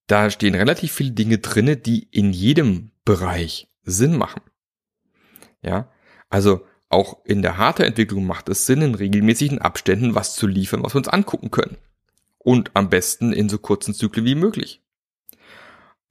da 0.07 0.29
stehen 0.29 0.55
relativ 0.55 0.91
viele 0.91 1.11
Dinge 1.11 1.37
drinne, 1.37 1.77
die 1.77 2.03
in 2.11 2.33
jedem 2.33 2.91
Bereich 3.05 3.69
Sinn 3.83 4.17
machen. 4.17 4.41
Ja, 5.63 5.89
also 6.29 6.67
auch 6.89 7.23
in 7.25 7.41
der 7.41 7.57
Hardwareentwicklung 7.57 8.25
macht 8.25 8.49
es 8.49 8.65
Sinn, 8.65 8.81
in 8.81 8.95
regelmäßigen 8.95 9.59
Abständen 9.59 10.13
was 10.13 10.35
zu 10.35 10.45
liefern, 10.47 10.83
was 10.83 10.93
wir 10.93 10.97
uns 10.97 11.07
angucken 11.07 11.49
können 11.49 11.77
und 12.43 12.71
am 12.73 12.89
besten 12.89 13.33
in 13.33 13.49
so 13.49 13.57
kurzen 13.57 13.93
Zyklen 13.93 14.25
wie 14.25 14.35
möglich. 14.35 14.81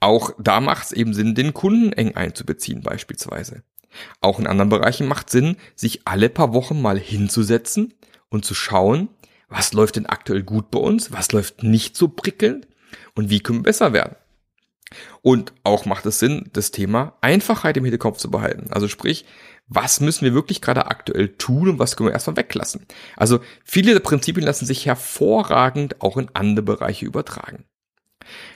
Auch 0.00 0.32
da 0.38 0.60
macht 0.60 0.86
es 0.86 0.92
eben 0.92 1.12
Sinn, 1.12 1.34
den 1.34 1.52
Kunden 1.52 1.92
eng 1.92 2.16
einzubeziehen 2.16 2.82
beispielsweise. 2.82 3.62
Auch 4.20 4.38
in 4.38 4.46
anderen 4.46 4.70
Bereichen 4.70 5.06
macht 5.08 5.30
Sinn, 5.30 5.56
sich 5.74 6.06
alle 6.06 6.30
paar 6.30 6.54
Wochen 6.54 6.80
mal 6.80 6.98
hinzusetzen 6.98 7.94
und 8.28 8.44
zu 8.44 8.54
schauen, 8.54 9.08
was 9.48 9.72
läuft 9.72 9.96
denn 9.96 10.06
aktuell 10.06 10.42
gut 10.42 10.70
bei 10.70 10.78
uns, 10.78 11.12
was 11.12 11.32
läuft 11.32 11.62
nicht 11.62 11.96
so 11.96 12.08
prickelnd 12.08 12.68
und 13.14 13.30
wie 13.30 13.40
können 13.40 13.58
wir 13.58 13.64
besser 13.64 13.92
werden. 13.92 14.16
Und 15.22 15.52
auch 15.64 15.84
macht 15.84 16.06
es 16.06 16.18
Sinn, 16.18 16.48
das 16.52 16.70
Thema 16.70 17.16
Einfachheit 17.20 17.76
im 17.76 17.84
Hinterkopf 17.84 18.18
zu 18.18 18.30
behalten. 18.30 18.72
Also 18.72 18.88
sprich, 18.88 19.24
was 19.70 20.00
müssen 20.00 20.24
wir 20.24 20.35
wirklich 20.35 20.61
gerade 20.61 20.87
aktuell 20.87 21.28
tun 21.28 21.68
und 21.68 21.78
was 21.78 21.96
können 21.96 22.09
wir 22.09 22.12
erstmal 22.12 22.37
weglassen. 22.37 22.87
Also 23.16 23.38
viele 23.64 23.92
der 23.92 24.00
Prinzipien 24.00 24.44
lassen 24.44 24.66
sich 24.66 24.85
hervorragend 24.85 26.02
auch 26.02 26.16
in 26.16 26.28
andere 26.35 26.64
Bereiche 26.64 27.06
übertragen. 27.06 27.64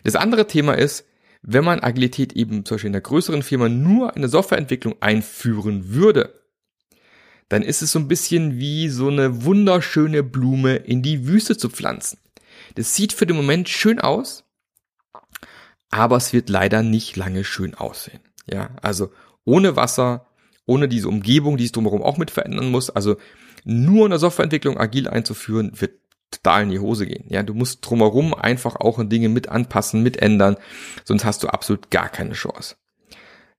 Das 0.02 0.16
andere 0.16 0.48
Thema 0.48 0.74
ist, 0.74 1.06
wenn 1.40 1.64
man 1.64 1.80
Agilität 1.80 2.32
eben 2.32 2.64
zum 2.64 2.74
Beispiel 2.74 2.88
in 2.88 2.94
einer 2.94 3.02
größeren 3.02 3.42
Firma 3.42 3.68
nur 3.68 4.14
in 4.16 4.22
der 4.22 4.30
Softwareentwicklung 4.30 4.96
einführen 5.00 5.94
würde, 5.94 6.40
dann 7.48 7.62
ist 7.62 7.82
es 7.82 7.92
so 7.92 8.00
ein 8.00 8.08
bisschen 8.08 8.58
wie 8.58 8.88
so 8.88 9.08
eine 9.08 9.44
wunderschöne 9.44 10.24
Blume 10.24 10.76
in 10.76 11.02
die 11.02 11.28
Wüste 11.28 11.56
zu 11.56 11.68
pflanzen. 11.68 12.18
Das 12.74 12.96
sieht 12.96 13.12
für 13.12 13.26
den 13.26 13.36
Moment 13.36 13.68
schön 13.68 14.00
aus, 14.00 14.44
aber 15.90 16.16
es 16.16 16.32
wird 16.32 16.48
leider 16.48 16.82
nicht 16.82 17.14
lange 17.14 17.44
schön 17.44 17.74
aussehen. 17.74 18.20
Ja, 18.50 18.70
also 18.82 19.12
ohne 19.44 19.76
Wasser, 19.76 20.26
ohne 20.66 20.88
diese 20.88 21.08
Umgebung, 21.08 21.56
die 21.56 21.64
es 21.64 21.72
drumherum 21.72 22.02
auch 22.02 22.16
mit 22.16 22.30
verändern 22.30 22.70
muss, 22.70 22.90
also 22.90 23.16
nur 23.64 24.06
in 24.06 24.10
der 24.10 24.18
Softwareentwicklung 24.18 24.78
agil 24.78 25.08
einzuführen, 25.08 25.72
wird 25.80 25.92
total 26.30 26.64
in 26.64 26.70
die 26.70 26.78
Hose 26.78 27.06
gehen. 27.06 27.26
Ja, 27.28 27.42
du 27.42 27.54
musst 27.54 27.88
drumherum 27.88 28.34
einfach 28.34 28.76
auch 28.76 29.00
Dinge 29.04 29.28
mit 29.28 29.48
anpassen, 29.48 30.02
mit 30.02 30.16
ändern, 30.18 30.56
sonst 31.04 31.24
hast 31.24 31.42
du 31.42 31.48
absolut 31.48 31.90
gar 31.90 32.08
keine 32.08 32.34
Chance. 32.34 32.76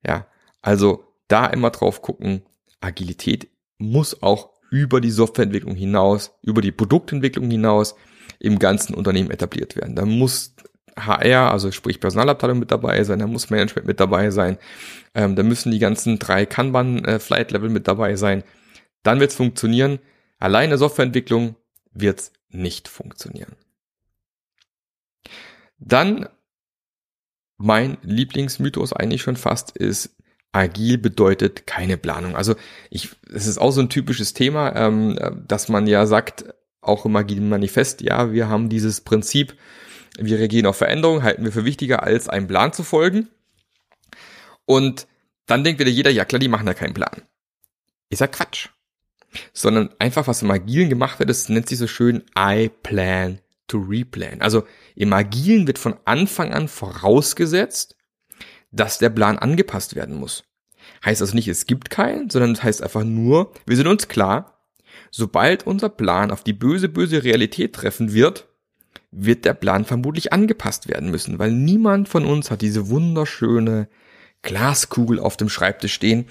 Ja, 0.06 0.28
also 0.62 1.06
da 1.28 1.48
immer 1.48 1.72
drauf 1.72 2.02
gucken, 2.02 2.44
Agilität 2.82 3.48
muss 3.78 4.22
auch 4.22 4.52
über 4.70 5.02
die 5.02 5.12
Softwareentwicklung 5.12 5.76
hinaus, 5.76 6.38
über 6.41 6.62
die 6.62 6.72
Produktentwicklung 6.72 7.50
hinaus 7.50 7.96
im 8.39 8.60
ganzen 8.60 8.94
Unternehmen 8.94 9.32
etabliert 9.32 9.76
werden. 9.76 9.96
Da 9.96 10.06
muss 10.06 10.56
HR, 10.97 11.51
also 11.51 11.71
sprich 11.71 11.99
Personalabteilung 11.99 12.60
mit 12.60 12.71
dabei 12.71 13.03
sein, 13.03 13.19
da 13.19 13.27
muss 13.27 13.49
Management 13.49 13.88
mit 13.88 13.99
dabei 13.99 14.31
sein, 14.31 14.58
ähm, 15.13 15.36
da 15.36 15.43
müssen 15.43 15.71
die 15.71 15.79
ganzen 15.79 16.19
drei 16.19 16.45
Kanban-Flight-Level 16.45 17.69
äh, 17.69 17.73
mit 17.73 17.88
dabei 17.88 18.15
sein. 18.15 18.43
Dann 19.03 19.19
wird 19.19 19.31
es 19.31 19.38
funktionieren. 19.38 19.99
Alleine 20.39 20.77
Softwareentwicklung 20.77 21.55
wird 21.91 22.31
nicht 22.49 22.88
funktionieren. 22.88 23.55
Dann 25.77 26.27
mein 27.58 27.97
Lieblingsmythos 28.01 28.93
eigentlich 28.93 29.21
schon 29.21 29.38
fast 29.38 29.71
ist, 29.77 30.15
agil 30.51 30.97
bedeutet 30.97 31.67
keine 31.67 31.97
Planung. 31.97 32.36
Also 32.36 32.55
ich, 32.89 33.10
es 33.34 33.47
ist 33.47 33.58
auch 33.58 33.71
so 33.71 33.81
ein 33.81 33.89
typisches 33.89 34.34
Thema, 34.34 34.75
ähm, 34.75 35.19
dass 35.47 35.69
man 35.69 35.88
ja 35.88 36.05
sagt, 36.05 36.45
auch 36.81 37.05
im 37.05 37.15
agilen 37.15 37.49
Manifest, 37.49 38.01
ja, 38.01 38.31
wir 38.31 38.47
haben 38.47 38.69
dieses 38.69 39.01
Prinzip, 39.01 39.55
wir 40.19 40.39
reagieren 40.39 40.65
auf 40.65 40.78
Veränderungen, 40.78 41.23
halten 41.23 41.43
wir 41.43 41.51
für 41.51 41.65
wichtiger, 41.65 42.04
als 42.04 42.30
einem 42.30 42.47
Plan 42.47 42.73
zu 42.73 42.84
folgen. 42.84 43.30
Und 44.65 45.08
dann 45.45 45.63
denkt 45.63 45.80
wieder 45.80 45.91
jeder, 45.91 46.12
ja 46.12 46.25
klar, 46.25 46.39
die 46.39 46.47
machen 46.47 46.65
da 46.65 46.73
keinen 46.73 46.93
Plan. 46.93 47.21
Ist 48.10 48.21
ja 48.21 48.28
Quatsch 48.28 48.69
sondern 49.54 49.89
einfach, 49.99 50.28
was 50.28 50.41
im 50.41 50.51
Agilen 50.51 50.89
gemacht 50.89 51.19
wird, 51.19 51.30
das 51.30 51.49
nennt 51.49 51.69
sich 51.69 51.78
so 51.78 51.88
schön 51.88 52.23
I 52.38 52.69
plan 52.84 53.39
to 53.67 53.80
replan. 53.80 54.41
Also 54.41 54.65
im 54.95 55.12
Agilen 55.13 55.67
wird 55.67 55.80
von 55.80 55.95
Anfang 56.06 56.54
an 56.54 56.67
vorausgesetzt, 56.67 57.95
dass 58.71 58.97
der 58.97 59.10
Plan 59.10 59.38
angepasst 59.39 59.95
werden 59.95 60.15
muss. 60.15 60.43
Heißt 61.04 61.21
also 61.21 61.36
nicht, 61.36 61.47
es 61.47 61.65
gibt 61.65 61.89
keinen, 61.89 62.30
sondern 62.30 62.51
es 62.51 62.63
heißt 62.63 62.84
einfach 62.84 63.04
nur, 63.04 63.54
wir 63.65 63.75
sind 63.75 63.88
uns 63.88 64.08
klar, 64.08 64.67
sobald 65.12 65.65
unser 65.65 65.89
Plan 65.89 66.32
auf 66.32 66.43
die 66.43 66.54
böse, 66.54 66.89
böse 66.89 67.23
Realität 67.23 67.73
treffen 67.73 68.13
wird, 68.13 68.47
wird 69.17 69.45
der 69.45 69.54
Plan 69.54 69.86
vermutlich 69.86 70.34
angepasst 70.34 70.88
werden 70.88 71.10
müssen, 71.10 71.39
weil 71.39 71.51
niemand 71.51 72.10
von 72.10 72.25
uns 72.25 72.51
hat 72.51 72.62
diese 72.62 72.89
wunderschöne 72.89 73.88
Glaskugel 74.41 75.19
auf 75.19 75.38
dem 75.38 75.49
Schreibtisch 75.49 75.93
stehen. 75.93 76.28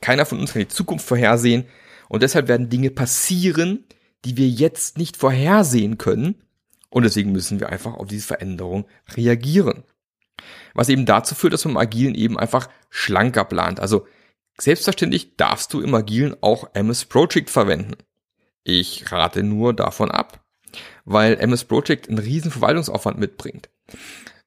Keiner 0.00 0.26
von 0.26 0.38
uns 0.38 0.52
kann 0.52 0.60
die 0.60 0.68
Zukunft 0.68 1.06
vorhersehen. 1.06 1.64
Und 2.08 2.22
deshalb 2.22 2.46
werden 2.46 2.68
Dinge 2.68 2.90
passieren, 2.90 3.84
die 4.24 4.36
wir 4.36 4.48
jetzt 4.48 4.98
nicht 4.98 5.16
vorhersehen 5.16 5.98
können. 5.98 6.36
Und 6.90 7.02
deswegen 7.02 7.32
müssen 7.32 7.58
wir 7.58 7.70
einfach 7.70 7.94
auf 7.94 8.06
diese 8.06 8.26
Veränderung 8.26 8.86
reagieren. 9.14 9.82
Was 10.74 10.88
eben 10.88 11.06
dazu 11.06 11.34
führt, 11.34 11.52
dass 11.52 11.64
man 11.64 11.72
im 11.72 11.78
Agilen 11.78 12.14
eben 12.14 12.38
einfach 12.38 12.68
schlanker 12.90 13.44
plant. 13.44 13.80
Also 13.80 14.06
selbstverständlich 14.58 15.36
darfst 15.36 15.72
du 15.72 15.80
im 15.80 15.94
Agilen 15.94 16.36
auch 16.42 16.74
MS 16.74 17.06
Project 17.06 17.50
verwenden. 17.50 17.96
Ich 18.62 19.10
rate 19.10 19.42
nur 19.42 19.74
davon 19.74 20.10
ab, 20.10 20.45
weil 21.06 21.38
MS 21.38 21.64
Project 21.64 22.08
einen 22.08 22.18
riesen 22.18 22.50
Verwaltungsaufwand 22.50 23.18
mitbringt. 23.18 23.70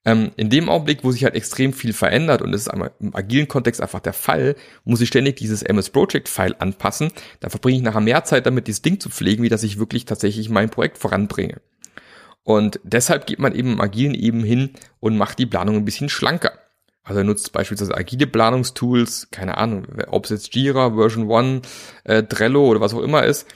Ähm, 0.06 0.32
in 0.38 0.50
dem 0.50 0.70
Augenblick, 0.70 1.04
wo 1.04 1.12
sich 1.12 1.24
halt 1.24 1.36
extrem 1.36 1.74
viel 1.74 1.94
verändert 1.94 2.42
und 2.42 2.52
das 2.52 2.62
ist 2.62 2.68
einmal 2.70 2.92
im 3.00 3.16
agilen 3.16 3.48
Kontext 3.48 3.82
einfach 3.82 4.00
der 4.00 4.14
Fall, 4.14 4.56
muss 4.86 5.02
ich 5.02 5.10
ständig 5.10 5.38
dieses 5.38 5.62
MS 5.64 5.90
Project 5.90 6.30
File 6.30 6.56
anpassen. 6.60 7.12
Da 7.40 7.50
verbringe 7.50 7.78
ich 7.78 7.84
nachher 7.84 8.00
mehr 8.00 8.24
Zeit 8.24 8.46
damit, 8.46 8.68
dieses 8.68 8.82
Ding 8.82 9.00
zu 9.00 9.10
pflegen, 9.10 9.44
wie 9.44 9.50
dass 9.50 9.64
ich 9.64 9.80
wirklich 9.80 10.06
tatsächlich 10.06 10.50
mein 10.50 10.70
Projekt 10.70 10.98
voranbringe. 10.98 11.60
Und 12.44 12.80
deshalb 12.84 13.28
geht 13.28 13.40
man 13.40 13.54
eben 13.54 13.74
im 13.74 13.82
Agilen 13.82 14.16
eben 14.16 14.44
hin 14.44 14.72
und 15.00 15.18
macht 15.18 15.38
die 15.40 15.46
Planung 15.46 15.76
ein 15.76 15.86
bisschen 15.86 16.10
schlanker. 16.10 16.54
Also 17.04 17.22
er 17.22 17.26
nutzt 17.26 17.52
beispielsweise 17.52 17.96
agile 17.96 18.28
Planungstools, 18.28 19.30
keine 19.32 19.58
Ahnung, 19.58 19.88
ob 20.08 20.26
es 20.26 20.32
jetzt 20.32 20.56
Jira, 20.56 20.94
Version 20.96 21.32
1, 21.32 21.68
äh, 22.06 22.24
Trello 22.24 22.66
oder 22.68 22.82
was 22.82 22.94
auch 22.94 23.02
immer 23.02 23.24
ist, 23.24 23.48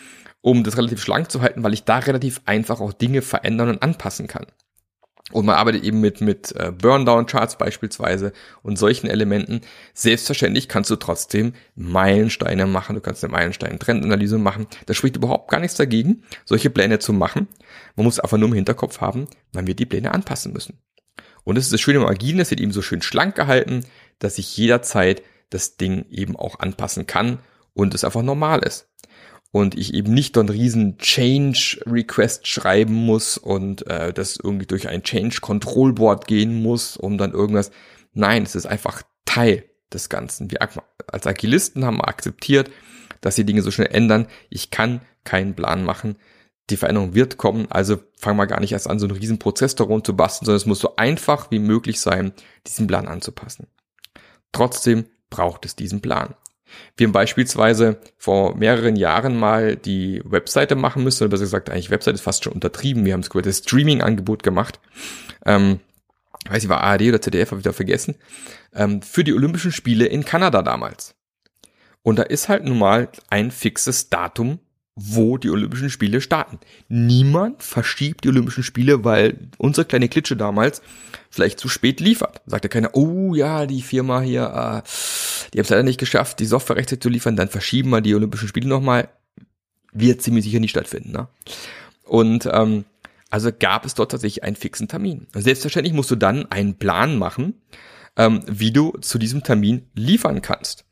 um 0.44 0.66
das 0.66 0.78
relativ 0.78 1.02
schlank 1.02 1.32
zu 1.32 1.42
halten, 1.42 1.64
weil 1.64 1.74
ich 1.74 1.86
da 1.86 2.00
relativ 2.00 2.42
einfach 2.46 2.82
auch 2.82 2.92
Dinge 2.92 3.22
verändern 3.22 3.70
und 3.70 3.82
anpassen 3.82 4.28
kann. 4.28 4.46
Und 5.32 5.46
man 5.46 5.56
arbeitet 5.56 5.86
eben 5.86 6.02
mit, 6.02 6.20
mit 6.20 6.54
äh, 6.58 6.72
Burndown-Charts 6.72 7.58
beispielsweise 7.58 8.34
und 8.62 8.78
solchen 8.78 9.08
Elementen. 9.08 9.62
Selbstverständlich 9.94 10.68
kannst 10.68 10.90
du 10.90 10.98
trotzdem 10.98 11.54
Meilensteine 11.76 12.68
machen. 12.68 12.96
Du 12.96 13.02
kannst 13.02 13.24
eine 13.24 13.32
Meilenstein-Trendanalyse 13.32 14.38
machen. 14.38 14.68
Da 14.86 14.94
spricht 14.94 15.16
überhaupt 15.16 15.50
gar 15.50 15.62
nichts 15.62 15.78
dagegen, 15.78 16.24
solche 16.44 16.70
Pläne 16.70 17.00
zu 17.00 17.14
machen. 17.14 17.48
Man 17.96 18.04
muss 18.04 18.20
einfach 18.20 18.38
nur 18.38 18.50
im 18.50 18.54
Hinterkopf 18.54 19.00
haben, 19.00 19.28
wann 19.54 19.66
wir 19.66 19.76
die 19.76 19.86
Pläne 19.86 20.14
anpassen 20.14 20.52
müssen. 20.52 20.78
Und 21.46 21.56
das 21.56 21.64
ist 21.64 21.74
das 21.74 21.80
Schöne 21.80 22.00
im 22.00 22.06
Agilen, 22.06 22.38
das 22.38 22.52
wird 22.52 22.60
eben 22.60 22.74
so 22.74 22.82
schön 22.82 23.02
schlank 23.02 23.36
gehalten, 23.36 23.86
dass 24.20 24.38
ich 24.38 24.58
jederzeit 24.58 25.24
das 25.50 25.78
Ding 25.78 26.06
eben 26.10 26.36
auch 26.36 26.60
anpassen 26.60 27.08
kann 27.08 27.40
und 27.74 27.94
es 27.94 28.04
einfach 28.04 28.24
normal 28.24 28.60
ist 28.60 28.93
und 29.54 29.78
ich 29.78 29.94
eben 29.94 30.12
nicht 30.16 30.36
dann 30.36 30.50
riesen 30.50 30.98
Change 30.98 31.80
Request 31.86 32.48
schreiben 32.48 32.96
muss 32.96 33.38
und 33.38 33.86
äh, 33.86 34.12
das 34.12 34.36
irgendwie 34.36 34.66
durch 34.66 34.90
ein 34.90 35.04
Change 35.04 35.42
Control 35.42 35.94
Board 35.94 36.26
gehen 36.26 36.64
muss, 36.64 36.98
um 36.98 37.20
dann 37.20 37.34
irgendwas. 37.34 37.70
Nein, 38.14 38.44
es 38.44 38.56
ist 38.56 38.66
einfach 38.66 39.04
Teil 39.26 39.64
des 39.94 40.10
Ganzen. 40.10 40.50
Wir 40.50 40.58
als 41.06 41.28
Agilisten 41.28 41.86
haben 41.86 42.02
akzeptiert, 42.02 42.72
dass 43.22 43.36
die 43.36 43.46
Dinge 43.46 43.62
so 43.62 43.70
schnell 43.70 43.90
ändern. 43.92 44.26
Ich 44.50 44.72
kann 44.72 45.02
keinen 45.24 45.54
Plan 45.54 45.86
machen. 45.86 46.16
Die 46.72 46.78
Veränderung 46.78 47.14
wird 47.14 47.38
kommen, 47.38 47.68
also 47.70 48.00
fangen 48.18 48.40
wir 48.40 48.48
gar 48.48 48.60
nicht 48.60 48.72
erst 48.72 48.90
an, 48.90 48.98
so 48.98 49.06
einen 49.06 49.16
riesen 49.16 49.38
Prozess 49.38 49.76
darum 49.76 50.04
zu 50.04 50.16
basteln, 50.16 50.48
sondern 50.48 50.58
es 50.58 50.66
muss 50.66 50.80
so 50.80 50.96
einfach 50.96 51.52
wie 51.52 51.60
möglich 51.60 52.02
sein, 52.02 52.34
diesen 52.66 52.88
Plan 52.88 53.08
anzupassen. 53.08 53.68
Trotzdem 54.52 55.06
braucht 55.30 55.64
es 55.66 55.76
diesen 55.76 56.02
Plan. 56.02 56.34
Wir 56.98 57.08
haben 57.08 57.14
beispielsweise 57.14 58.00
vor 58.18 58.56
mehreren 58.56 58.96
Jahren 58.96 59.38
mal 59.38 59.76
die 59.76 60.22
Webseite 60.26 60.76
machen 60.76 61.04
müssen, 61.04 61.24
oder 61.24 61.32
besser 61.32 61.44
gesagt, 61.44 61.70
eigentlich 61.70 61.90
Webseite 61.90 62.16
ist 62.16 62.22
fast 62.22 62.44
schon 62.44 62.54
untertrieben. 62.54 63.06
Wir 63.06 63.14
haben 63.14 63.24
das 63.24 63.58
Streaming-Angebot 63.58 64.44
gemacht. 64.44 64.80
Ähm, 65.46 65.80
weiß 66.50 66.64
ich, 66.64 66.70
war 66.70 66.82
ARD 66.82 67.04
oder 67.04 67.22
ZDF, 67.22 67.52
habe 67.52 67.60
ich 67.60 67.66
da 67.66 67.74
vergessen, 67.74 68.16
ähm, 68.74 69.02
für 69.02 69.24
die 69.24 69.34
Olympischen 69.34 69.72
Spiele 69.72 70.06
in 70.06 70.26
Kanada 70.26 70.62
damals. 70.62 71.16
Und 72.02 72.20
da 72.20 72.24
ist 72.24 72.50
halt 72.50 72.66
nun 72.66 72.78
mal 72.78 73.10
ein 73.30 73.50
fixes 73.50 74.10
Datum 74.10 74.60
wo 74.96 75.38
die 75.38 75.50
Olympischen 75.50 75.90
Spiele 75.90 76.22
starten. 76.22 76.60
Niemand 76.88 77.64
verschiebt 77.64 78.24
die 78.24 78.30
Olympischen 78.30 78.64
Spiele, 78.64 79.04
weil 79.04 79.50
unsere 79.58 79.86
kleine 79.86 80.08
Klitsche 80.08 80.38
damals 80.38 80.82
vielleicht 81.32 81.60
zu 81.60 81.68
spät 81.68 82.00
liefert. 82.00 82.42
Sagt 82.46 82.66
ja 82.66 82.70
keiner, 82.70 82.92
oh 82.94 83.34
ja, 83.34 83.66
die 83.66 83.82
Firma 83.82 84.22
hier, 84.22 84.44
äh, 84.44 84.88
die 85.54 85.58
haben 85.58 85.64
es 85.64 85.70
leider 85.70 85.84
nicht 85.84 86.00
geschafft, 86.00 86.40
die 86.40 86.46
Software 86.46 86.76
rechtzeitig 86.76 87.02
zu 87.02 87.10
liefern, 87.10 87.36
dann 87.36 87.50
verschieben 87.50 87.90
wir 87.90 88.02
die 88.02 88.14
Olympischen 88.14 88.48
Spiele 88.48 88.68
nochmal. 88.68 89.10
Wird 89.94 90.22
ziemlich 90.22 90.44
sicher 90.44 90.60
nicht 90.60 90.72
stattfinden. 90.72 91.12
Ne? 91.12 91.28
Und 92.04 92.48
ähm, 92.52 92.86
also 93.30 93.52
gab 93.52 93.86
es 93.86 93.96
dort 93.96 94.12
tatsächlich 94.12 94.44
einen 94.44 94.56
fixen 94.56 94.88
Termin. 94.88 95.26
Selbstverständlich 95.34 95.94
musst 95.94 96.12
du 96.12 96.16
dann 96.16 96.52
einen 96.52 96.76
Plan 96.76 97.18
machen, 97.18 97.56
ähm, 98.16 98.42
wie 98.46 98.72
du 98.72 98.92
zu 99.02 99.18
diesem 99.18 99.42
Termin 99.42 99.88
liefern 99.96 100.44
kannst. 100.44 100.86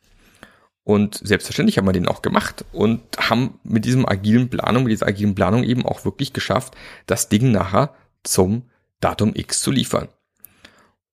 Und 0.84 1.20
selbstverständlich 1.24 1.78
haben 1.78 1.86
wir 1.86 1.94
den 1.94 2.08
auch 2.08 2.22
gemacht 2.22 2.66
und 2.72 3.02
haben 3.18 3.60
mit 3.64 3.86
diesem 3.86 4.08
agilen 4.08 4.50
Planung, 4.50 4.84
mit 4.84 4.92
dieser 4.92 5.08
agilen 5.08 5.36
Planung 5.36 5.64
eben 5.64 5.86
auch 5.86 6.06
wirklich 6.06 6.34
geschafft, 6.34 6.76
das 7.06 7.30
Ding 7.30 7.52
nachher 7.52 7.94
zum 8.24 8.70
Datum 9.00 9.34
X 9.36 9.62
zu 9.62 9.72
liefern. 9.72 10.08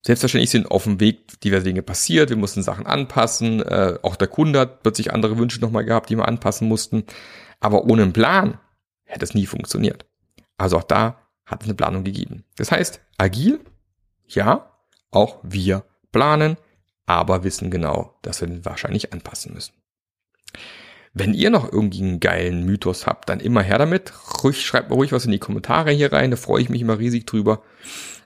Selbstverständlich 0.02 0.50
sind 0.50 0.70
auf 0.70 0.84
dem 0.84 1.00
Weg 1.00 1.40
diverse 1.40 1.64
Dinge 1.64 1.82
passiert, 1.82 2.30
wir 2.30 2.36
mussten 2.36 2.62
Sachen 2.62 2.86
anpassen, 2.86 3.60
äh, 3.62 3.98
auch 4.02 4.16
der 4.16 4.28
Kunde 4.28 4.60
hat 4.60 4.82
plötzlich 4.82 5.12
andere 5.12 5.36
Wünsche 5.38 5.60
nochmal 5.60 5.84
gehabt, 5.84 6.08
die 6.08 6.16
wir 6.16 6.28
anpassen 6.28 6.68
mussten. 6.68 7.04
Aber 7.60 7.84
ohne 7.84 8.02
einen 8.02 8.12
Plan 8.12 8.58
hätte 9.04 9.24
es 9.24 9.34
nie 9.34 9.46
funktioniert. 9.46 10.06
Also 10.56 10.78
auch 10.78 10.84
da 10.84 11.18
hat 11.44 11.62
es 11.62 11.66
eine 11.66 11.74
Planung 11.74 12.04
gegeben. 12.04 12.44
Das 12.56 12.70
heißt, 12.70 13.00
agil, 13.16 13.60
ja, 14.26 14.70
auch 15.10 15.38
wir 15.42 15.84
planen, 16.12 16.56
aber 17.08 17.42
wissen 17.42 17.70
genau, 17.70 18.14
dass 18.22 18.40
wir 18.40 18.48
den 18.48 18.64
wahrscheinlich 18.64 19.12
anpassen 19.12 19.54
müssen. 19.54 19.72
Wenn 21.14 21.34
ihr 21.34 21.50
noch 21.50 21.72
irgendwie 21.72 22.02
einen 22.02 22.20
geilen 22.20 22.64
Mythos 22.64 23.06
habt, 23.06 23.28
dann 23.28 23.40
immer 23.40 23.62
her 23.62 23.78
damit. 23.78 24.12
Ruhig, 24.44 24.64
schreibt 24.64 24.90
mal 24.90 24.96
ruhig 24.96 25.12
was 25.12 25.24
in 25.24 25.32
die 25.32 25.38
Kommentare 25.38 25.90
hier 25.90 26.12
rein, 26.12 26.30
da 26.30 26.36
freue 26.36 26.62
ich 26.62 26.68
mich 26.68 26.82
immer 26.82 26.98
riesig 26.98 27.26
drüber. 27.26 27.62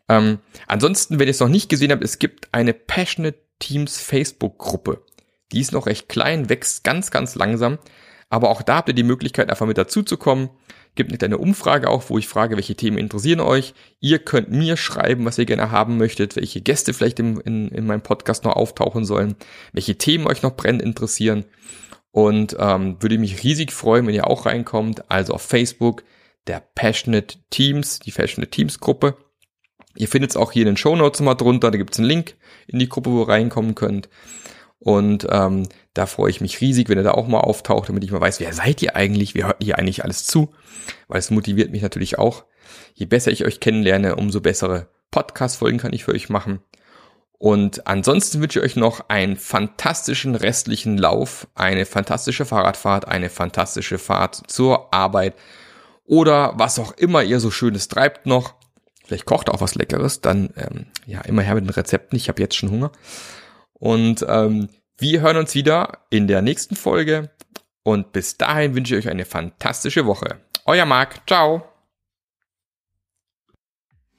Ähm, 0.08 0.40
ansonsten, 0.66 1.18
wenn 1.18 1.28
ihr 1.28 1.30
es 1.30 1.40
noch 1.40 1.48
nicht 1.48 1.68
gesehen 1.68 1.92
habt, 1.92 2.02
es 2.02 2.18
gibt 2.18 2.52
eine 2.52 2.74
Passionate 2.74 3.38
Teams 3.60 4.00
Facebook-Gruppe. 4.00 5.04
Die 5.52 5.60
ist 5.60 5.72
noch 5.72 5.86
recht 5.86 6.08
klein, 6.08 6.48
wächst 6.48 6.82
ganz, 6.82 7.10
ganz 7.12 7.36
langsam. 7.36 7.78
Aber 8.28 8.50
auch 8.50 8.62
da 8.62 8.76
habt 8.76 8.88
ihr 8.88 8.94
die 8.94 9.04
Möglichkeit, 9.04 9.48
einfach 9.48 9.66
mit 9.66 9.78
dazu 9.78 10.02
zu 10.02 10.16
kommen. 10.16 10.50
Gibt 10.94 11.10
eine 11.10 11.18
kleine 11.18 11.38
Umfrage 11.38 11.88
auch, 11.88 12.10
wo 12.10 12.18
ich 12.18 12.28
frage, 12.28 12.56
welche 12.56 12.74
Themen 12.74 12.98
interessieren 12.98 13.40
euch. 13.40 13.72
Ihr 14.00 14.18
könnt 14.18 14.50
mir 14.50 14.76
schreiben, 14.76 15.24
was 15.24 15.38
ihr 15.38 15.46
gerne 15.46 15.70
haben 15.70 15.96
möchtet, 15.96 16.36
welche 16.36 16.60
Gäste 16.60 16.92
vielleicht 16.92 17.18
im, 17.18 17.40
in, 17.40 17.68
in 17.68 17.86
meinem 17.86 18.02
Podcast 18.02 18.44
noch 18.44 18.56
auftauchen 18.56 19.06
sollen, 19.06 19.36
welche 19.72 19.96
Themen 19.96 20.26
euch 20.26 20.42
noch 20.42 20.54
brennend 20.54 20.82
interessieren. 20.82 21.46
Und 22.10 22.54
ähm, 22.58 22.98
würde 23.00 23.16
mich 23.16 23.42
riesig 23.42 23.72
freuen, 23.72 24.06
wenn 24.06 24.14
ihr 24.14 24.26
auch 24.26 24.44
reinkommt. 24.44 25.10
Also 25.10 25.32
auf 25.32 25.40
Facebook, 25.40 26.04
der 26.46 26.62
Passionate 26.74 27.38
Teams, 27.48 28.00
die 28.00 28.10
Passionate 28.10 28.50
Teams 28.50 28.78
Gruppe. 28.78 29.16
Ihr 29.96 30.08
findet 30.08 30.30
es 30.30 30.36
auch 30.36 30.52
hier 30.52 30.62
in 30.62 30.72
den 30.72 30.76
Show 30.76 30.94
Notes 30.94 31.22
mal 31.22 31.34
drunter. 31.34 31.70
Da 31.70 31.78
gibt 31.78 31.94
es 31.94 31.98
einen 31.98 32.08
Link 32.08 32.36
in 32.66 32.78
die 32.78 32.88
Gruppe, 32.88 33.10
wo 33.10 33.22
ihr 33.22 33.28
reinkommen 33.28 33.74
könnt. 33.74 34.10
Und 34.78 35.26
ähm, 35.30 35.68
da 35.94 36.06
freue 36.06 36.30
ich 36.30 36.40
mich 36.40 36.60
riesig, 36.60 36.88
wenn 36.88 36.98
ihr 36.98 37.04
da 37.04 37.12
auch 37.12 37.28
mal 37.28 37.40
auftaucht, 37.40 37.88
damit 37.88 38.04
ich 38.04 38.10
mal 38.10 38.20
weiß, 38.20 38.40
wer 38.40 38.52
seid 38.52 38.82
ihr 38.82 38.96
eigentlich, 38.96 39.34
wie 39.34 39.44
hört 39.44 39.62
ihr 39.62 39.78
eigentlich 39.78 40.04
alles 40.04 40.24
zu? 40.24 40.52
Weil 41.08 41.18
es 41.18 41.30
motiviert 41.30 41.70
mich 41.70 41.82
natürlich 41.82 42.18
auch. 42.18 42.44
Je 42.94 43.06
besser 43.06 43.30
ich 43.30 43.44
euch 43.44 43.60
kennenlerne, 43.60 44.16
umso 44.16 44.40
bessere 44.40 44.88
Podcast-Folgen 45.10 45.78
kann 45.78 45.92
ich 45.92 46.04
für 46.04 46.12
euch 46.12 46.28
machen. 46.28 46.60
Und 47.38 47.88
ansonsten 47.88 48.40
wünsche 48.40 48.60
ich 48.60 48.64
euch 48.64 48.76
noch 48.76 49.08
einen 49.08 49.36
fantastischen 49.36 50.36
restlichen 50.36 50.96
Lauf, 50.96 51.48
eine 51.54 51.86
fantastische 51.86 52.44
Fahrradfahrt, 52.44 53.08
eine 53.08 53.30
fantastische 53.30 53.98
Fahrt 53.98 54.42
zur 54.46 54.94
Arbeit 54.94 55.34
oder 56.06 56.52
was 56.56 56.78
auch 56.78 56.92
immer 56.92 57.22
ihr 57.22 57.40
so 57.40 57.50
Schönes 57.50 57.88
treibt 57.88 58.26
noch. 58.26 58.54
Vielleicht 59.04 59.26
kocht 59.26 59.50
auch 59.50 59.60
was 59.60 59.74
Leckeres, 59.74 60.20
dann 60.20 60.50
ähm, 60.56 60.86
ja 61.04 61.20
immer 61.22 61.42
her 61.42 61.56
mit 61.56 61.64
den 61.64 61.70
Rezepten. 61.70 62.16
Ich 62.16 62.28
habe 62.28 62.40
jetzt 62.40 62.54
schon 62.54 62.70
Hunger. 62.70 62.92
Und 63.74 64.24
ähm, 64.28 64.68
wir 65.02 65.20
hören 65.20 65.36
uns 65.36 65.54
wieder 65.54 65.98
in 66.08 66.28
der 66.28 66.40
nächsten 66.40 66.76
Folge. 66.76 67.30
Und 67.82 68.12
bis 68.12 68.38
dahin 68.38 68.74
wünsche 68.74 68.96
ich 68.96 69.04
euch 69.04 69.10
eine 69.10 69.24
fantastische 69.24 70.06
Woche. 70.06 70.38
Euer 70.64 70.86
Marc. 70.86 71.26
Ciao. 71.26 71.64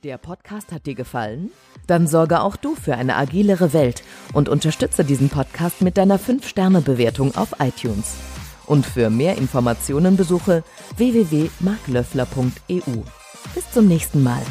Der 0.04 0.18
Podcast 0.18 0.74
hat 0.74 0.86
dir 0.86 0.96
gefallen? 0.96 1.50
Dann 1.88 2.08
sorge 2.08 2.42
auch 2.42 2.58
du 2.58 2.76
für 2.76 2.96
eine 2.96 3.16
agilere 3.16 3.72
Welt 3.72 4.04
und 4.34 4.50
unterstütze 4.50 5.06
diesen 5.06 5.30
Podcast 5.30 5.82
mit 5.82 5.98
deiner 5.98 6.20
5-Sterne-Bewertung 6.20 7.34
auf 7.36 7.56
iTunes. 7.60 8.16
Und 8.66 8.86
für 8.86 9.10
mehr 9.10 9.38
Informationen 9.38 10.18
besuche 10.18 10.66
www.marklöffler.eu. 10.98 13.02
Bis 13.56 13.72
zum 13.72 13.88
nächsten 13.88 14.22
Mal. 14.22 14.44